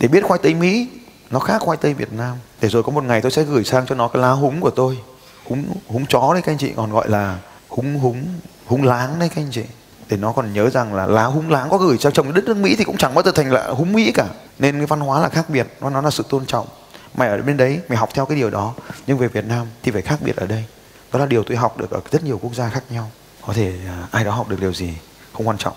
Để 0.00 0.08
biết 0.08 0.24
khoai 0.24 0.40
tây 0.42 0.54
mỹ 0.54 0.88
nó 1.30 1.38
khác 1.38 1.62
khoai 1.62 1.78
tây 1.78 1.94
việt 1.94 2.12
nam. 2.12 2.36
Để 2.60 2.68
rồi 2.68 2.82
có 2.82 2.92
một 2.92 3.04
ngày 3.04 3.20
tôi 3.22 3.30
sẽ 3.30 3.42
gửi 3.42 3.64
sang 3.64 3.86
cho 3.86 3.94
nó 3.94 4.08
cái 4.08 4.22
lá 4.22 4.30
húng 4.30 4.60
của 4.60 4.70
tôi. 4.70 4.98
Húng 5.44 5.64
húng 5.88 6.06
chó 6.06 6.32
đấy 6.32 6.42
các 6.42 6.52
anh 6.52 6.58
chị, 6.58 6.72
còn 6.76 6.92
gọi 6.92 7.08
là 7.08 7.38
húng 7.68 7.98
húng 7.98 8.24
húng 8.66 8.84
láng 8.84 9.18
đấy 9.18 9.28
các 9.28 9.42
anh 9.42 9.50
chị. 9.50 9.62
Để 10.08 10.16
nó 10.16 10.32
còn 10.32 10.52
nhớ 10.52 10.70
rằng 10.70 10.94
là 10.94 11.06
lá 11.06 11.24
húng 11.24 11.50
láng 11.50 11.70
có 11.70 11.78
gửi 11.78 11.98
cho 11.98 12.10
chồng 12.10 12.34
đất 12.34 12.44
nước 12.44 12.56
Mỹ 12.56 12.76
thì 12.78 12.84
cũng 12.84 12.96
chẳng 12.96 13.14
bao 13.14 13.22
giờ 13.22 13.32
thành 13.34 13.52
là 13.52 13.68
húng 13.68 13.92
Mỹ 13.92 14.12
cả. 14.14 14.26
Nên 14.58 14.76
cái 14.76 14.86
văn 14.86 15.00
hóa 15.00 15.20
là 15.20 15.28
khác 15.28 15.50
biệt, 15.50 15.66
nó 15.80 15.90
nó 15.90 16.00
là 16.00 16.10
sự 16.10 16.24
tôn 16.28 16.46
trọng. 16.46 16.66
Mày 17.14 17.28
ở 17.28 17.42
bên 17.42 17.56
đấy, 17.56 17.80
mày 17.88 17.98
học 17.98 18.08
theo 18.14 18.26
cái 18.26 18.36
điều 18.36 18.50
đó. 18.50 18.74
Nhưng 19.06 19.18
về 19.18 19.28
Việt 19.28 19.44
Nam 19.44 19.66
thì 19.82 19.90
phải 19.90 20.02
khác 20.02 20.18
biệt 20.22 20.36
ở 20.36 20.46
đây. 20.46 20.64
Đó 21.12 21.18
là 21.18 21.26
điều 21.26 21.42
tôi 21.42 21.56
học 21.56 21.78
được 21.78 21.90
ở 21.90 22.00
rất 22.10 22.24
nhiều 22.24 22.38
quốc 22.42 22.54
gia 22.54 22.68
khác 22.68 22.82
nhau. 22.90 23.10
Có 23.46 23.52
thể 23.52 23.72
à, 23.86 24.08
ai 24.10 24.24
đó 24.24 24.32
học 24.32 24.48
được 24.48 24.60
điều 24.60 24.72
gì 24.72 24.94
không 25.32 25.48
quan 25.48 25.58
trọng. 25.58 25.74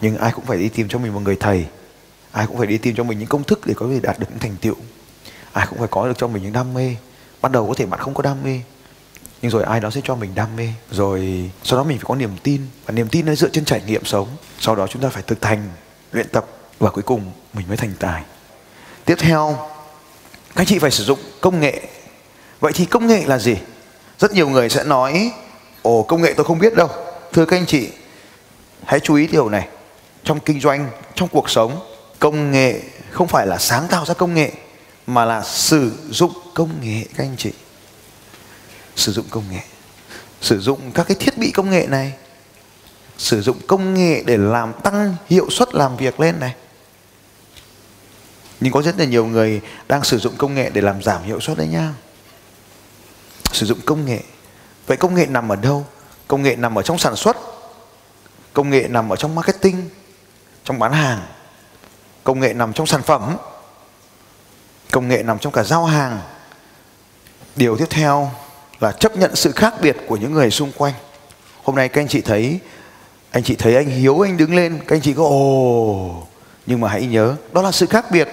Nhưng 0.00 0.16
ai 0.16 0.32
cũng 0.32 0.44
phải 0.44 0.58
đi 0.58 0.68
tìm 0.68 0.88
cho 0.88 0.98
mình 0.98 1.14
một 1.14 1.20
người 1.20 1.36
thầy 1.36 1.66
ai 2.36 2.46
cũng 2.46 2.58
phải 2.58 2.66
đi 2.66 2.78
tìm 2.78 2.94
cho 2.94 3.04
mình 3.04 3.18
những 3.18 3.28
công 3.28 3.44
thức 3.44 3.60
để 3.66 3.74
có 3.76 3.86
thể 3.90 4.00
đạt 4.00 4.18
được 4.18 4.26
những 4.30 4.38
thành 4.38 4.56
tựu. 4.60 4.74
Ai 5.52 5.66
cũng 5.70 5.78
phải 5.78 5.88
có 5.90 6.06
được 6.06 6.18
cho 6.18 6.28
mình 6.28 6.42
những 6.42 6.52
đam 6.52 6.74
mê. 6.74 6.96
Ban 7.42 7.52
đầu 7.52 7.68
có 7.68 7.74
thể 7.74 7.86
bạn 7.86 8.00
không 8.00 8.14
có 8.14 8.22
đam 8.22 8.36
mê, 8.44 8.60
nhưng 9.42 9.50
rồi 9.50 9.62
ai 9.62 9.80
đó 9.80 9.90
sẽ 9.90 10.00
cho 10.04 10.14
mình 10.14 10.34
đam 10.34 10.56
mê. 10.56 10.68
Rồi 10.90 11.50
sau 11.62 11.78
đó 11.78 11.84
mình 11.84 11.98
phải 11.98 12.04
có 12.08 12.14
niềm 12.14 12.30
tin, 12.42 12.60
và 12.86 12.92
niềm 12.92 13.08
tin 13.08 13.26
nó 13.26 13.34
dựa 13.34 13.48
trên 13.48 13.64
trải 13.64 13.82
nghiệm 13.86 14.04
sống. 14.04 14.28
Sau 14.60 14.76
đó 14.76 14.86
chúng 14.86 15.02
ta 15.02 15.08
phải 15.08 15.22
thực 15.22 15.44
hành, 15.44 15.68
luyện 16.12 16.28
tập, 16.28 16.46
và 16.78 16.90
cuối 16.90 17.02
cùng 17.02 17.32
mình 17.52 17.68
mới 17.68 17.76
thành 17.76 17.92
tài. 17.98 18.22
Tiếp 19.04 19.14
theo, 19.18 19.56
các 20.54 20.60
anh 20.62 20.66
chị 20.66 20.78
phải 20.78 20.90
sử 20.90 21.04
dụng 21.04 21.18
công 21.40 21.60
nghệ. 21.60 21.88
Vậy 22.60 22.72
thì 22.74 22.84
công 22.84 23.06
nghệ 23.06 23.24
là 23.26 23.38
gì? 23.38 23.56
Rất 24.18 24.32
nhiều 24.32 24.48
người 24.48 24.68
sẽ 24.68 24.84
nói, 24.84 25.32
ồ, 25.82 26.02
công 26.02 26.22
nghệ 26.22 26.34
tôi 26.36 26.46
không 26.46 26.58
biết 26.58 26.74
đâu. 26.74 26.88
Thưa 27.32 27.44
các 27.44 27.56
anh 27.56 27.66
chị, 27.66 27.88
hãy 28.84 29.00
chú 29.00 29.14
ý 29.14 29.26
điều 29.26 29.48
này. 29.48 29.68
Trong 30.24 30.40
kinh 30.40 30.60
doanh, 30.60 30.90
trong 31.14 31.28
cuộc 31.28 31.50
sống 31.50 31.95
công 32.18 32.52
nghệ 32.52 32.80
không 33.10 33.28
phải 33.28 33.46
là 33.46 33.58
sáng 33.58 33.88
tạo 33.88 34.04
ra 34.04 34.14
công 34.14 34.34
nghệ, 34.34 34.52
mà 35.06 35.24
là 35.24 35.42
sử 35.42 35.92
dụng 36.10 36.32
công 36.54 36.70
nghệ, 36.82 37.04
các 37.16 37.24
anh 37.24 37.36
chị. 37.38 37.52
Sử 38.96 39.12
dụng 39.12 39.26
công 39.30 39.44
nghệ. 39.50 39.60
Sử 40.40 40.60
dụng 40.60 40.92
các 40.94 41.06
cái 41.08 41.16
thiết 41.20 41.38
bị 41.38 41.50
công 41.50 41.70
nghệ 41.70 41.86
này. 41.86 42.12
Sử 43.18 43.42
dụng 43.42 43.56
công 43.66 43.94
nghệ 43.94 44.22
để 44.26 44.36
làm 44.36 44.72
tăng 44.72 45.14
hiệu 45.28 45.50
suất 45.50 45.74
làm 45.74 45.96
việc 45.96 46.20
lên 46.20 46.40
này. 46.40 46.54
Nhưng 48.60 48.72
có 48.72 48.82
rất 48.82 48.98
là 48.98 49.04
nhiều 49.04 49.26
người 49.26 49.60
đang 49.88 50.04
sử 50.04 50.18
dụng 50.18 50.36
công 50.36 50.54
nghệ 50.54 50.70
để 50.70 50.80
làm 50.80 51.02
giảm 51.02 51.22
hiệu 51.22 51.40
suất 51.40 51.58
đấy 51.58 51.68
nha. 51.68 51.94
Sử 53.52 53.66
dụng 53.66 53.78
công 53.84 54.04
nghệ. 54.04 54.20
Vậy 54.86 54.96
công 54.96 55.14
nghệ 55.14 55.26
nằm 55.26 55.52
ở 55.52 55.56
đâu? 55.56 55.86
Công 56.28 56.42
nghệ 56.42 56.56
nằm 56.56 56.78
ở 56.78 56.82
trong 56.82 56.98
sản 56.98 57.16
xuất. 57.16 57.36
Công 58.52 58.70
nghệ 58.70 58.86
nằm 58.88 59.12
ở 59.12 59.16
trong 59.16 59.34
marketing, 59.34 59.88
trong 60.64 60.78
bán 60.78 60.92
hàng 60.92 61.26
công 62.26 62.40
nghệ 62.40 62.54
nằm 62.54 62.72
trong 62.72 62.86
sản 62.86 63.02
phẩm. 63.02 63.36
Công 64.90 65.08
nghệ 65.08 65.22
nằm 65.22 65.38
trong 65.38 65.52
cả 65.52 65.64
giao 65.64 65.84
hàng. 65.84 66.20
Điều 67.56 67.76
tiếp 67.76 67.86
theo 67.90 68.30
là 68.80 68.92
chấp 68.92 69.16
nhận 69.16 69.36
sự 69.36 69.52
khác 69.52 69.74
biệt 69.80 69.96
của 70.06 70.16
những 70.16 70.32
người 70.32 70.50
xung 70.50 70.72
quanh. 70.76 70.94
Hôm 71.62 71.76
nay 71.76 71.88
các 71.88 72.00
anh 72.00 72.08
chị 72.08 72.20
thấy, 72.20 72.58
anh 73.30 73.42
chị 73.42 73.54
thấy 73.54 73.76
anh 73.76 73.86
hiếu 73.86 74.20
anh 74.20 74.36
đứng 74.36 74.54
lên, 74.54 74.78
các 74.86 74.96
anh 74.96 75.02
chị 75.02 75.12
có, 75.12 75.24
ồ, 75.24 76.26
nhưng 76.66 76.80
mà 76.80 76.88
hãy 76.88 77.06
nhớ, 77.06 77.34
đó 77.52 77.62
là 77.62 77.72
sự 77.72 77.86
khác 77.86 78.10
biệt. 78.10 78.28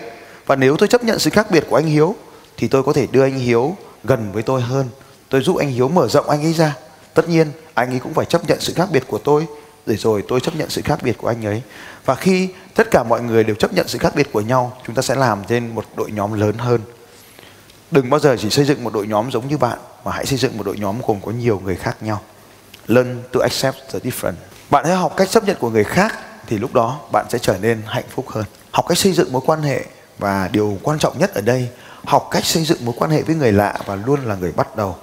Và 0.45 0.55
nếu 0.55 0.77
tôi 0.77 0.87
chấp 0.87 1.03
nhận 1.03 1.19
sự 1.19 1.29
khác 1.29 1.51
biệt 1.51 1.63
của 1.69 1.75
anh 1.75 1.85
hiếu, 1.85 2.15
thì 2.57 2.67
tôi 2.67 2.83
có 2.83 2.93
thể 2.93 3.07
đưa 3.11 3.23
anh 3.23 3.39
hiếu 3.39 3.75
gần 4.03 4.31
với 4.31 4.43
tôi 4.43 4.61
hơn. 4.61 4.89
Tôi 5.29 5.41
giúp 5.41 5.57
anh 5.57 5.69
hiếu 5.69 5.87
mở 5.87 6.07
rộng 6.07 6.29
anh 6.29 6.43
ấy 6.43 6.53
ra. 6.53 6.75
Tất 7.13 7.29
nhiên, 7.29 7.51
anh 7.73 7.89
ấy 7.89 7.99
cũng 7.99 8.13
phải 8.13 8.25
chấp 8.25 8.47
nhận 8.47 8.59
sự 8.61 8.73
khác 8.73 8.89
biệt 8.91 9.03
của 9.07 9.17
tôi 9.17 9.47
để 9.85 9.95
rồi 9.95 10.23
tôi 10.27 10.39
chấp 10.39 10.55
nhận 10.55 10.69
sự 10.69 10.81
khác 10.85 10.99
biệt 11.03 11.17
của 11.17 11.27
anh 11.27 11.45
ấy. 11.45 11.61
Và 12.05 12.15
khi 12.15 12.49
tất 12.75 12.91
cả 12.91 13.03
mọi 13.03 13.21
người 13.21 13.43
đều 13.43 13.55
chấp 13.55 13.73
nhận 13.73 13.87
sự 13.87 13.97
khác 13.97 14.15
biệt 14.15 14.33
của 14.33 14.41
nhau, 14.41 14.77
chúng 14.85 14.95
ta 14.95 15.01
sẽ 15.01 15.15
làm 15.15 15.43
trên 15.47 15.75
một 15.75 15.85
đội 15.95 16.11
nhóm 16.11 16.33
lớn 16.33 16.57
hơn. 16.57 16.81
Đừng 17.91 18.09
bao 18.09 18.19
giờ 18.19 18.35
chỉ 18.39 18.49
xây 18.49 18.65
dựng 18.65 18.83
một 18.83 18.93
đội 18.93 19.07
nhóm 19.07 19.31
giống 19.31 19.47
như 19.47 19.57
bạn, 19.57 19.77
mà 20.05 20.11
hãy 20.11 20.25
xây 20.25 20.37
dựng 20.37 20.57
một 20.57 20.63
đội 20.65 20.77
nhóm 20.77 20.95
gồm 21.07 21.21
có 21.25 21.31
nhiều 21.31 21.61
người 21.63 21.75
khác 21.75 22.03
nhau. 22.03 22.21
Learn 22.87 23.23
to 23.31 23.39
accept 23.41 23.77
the 23.93 23.99
different. 23.99 24.33
Bạn 24.69 24.85
hãy 24.85 24.95
học 24.95 25.13
cách 25.17 25.29
chấp 25.29 25.43
nhận 25.43 25.57
của 25.59 25.69
người 25.69 25.83
khác, 25.83 26.15
thì 26.47 26.57
lúc 26.57 26.73
đó 26.73 26.99
bạn 27.11 27.25
sẽ 27.29 27.39
trở 27.39 27.57
nên 27.61 27.81
hạnh 27.85 28.05
phúc 28.09 28.25
hơn. 28.29 28.45
Học 28.71 28.85
cách 28.87 28.97
xây 28.97 29.11
dựng 29.11 29.33
mối 29.33 29.41
quan 29.45 29.61
hệ, 29.61 29.85
và 30.19 30.49
điều 30.51 30.77
quan 30.83 30.99
trọng 30.99 31.19
nhất 31.19 31.33
ở 31.33 31.41
đây, 31.41 31.69
học 32.05 32.27
cách 32.31 32.45
xây 32.45 32.65
dựng 32.65 32.85
mối 32.85 32.95
quan 32.97 33.11
hệ 33.11 33.21
với 33.21 33.35
người 33.35 33.51
lạ 33.51 33.77
và 33.85 33.95
luôn 33.95 34.19
là 34.25 34.35
người 34.35 34.51
bắt 34.51 34.75
đầu. 34.75 34.95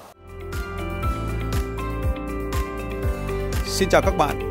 Xin 3.67 3.89
chào 3.89 4.01
các 4.01 4.17
bạn 4.17 4.50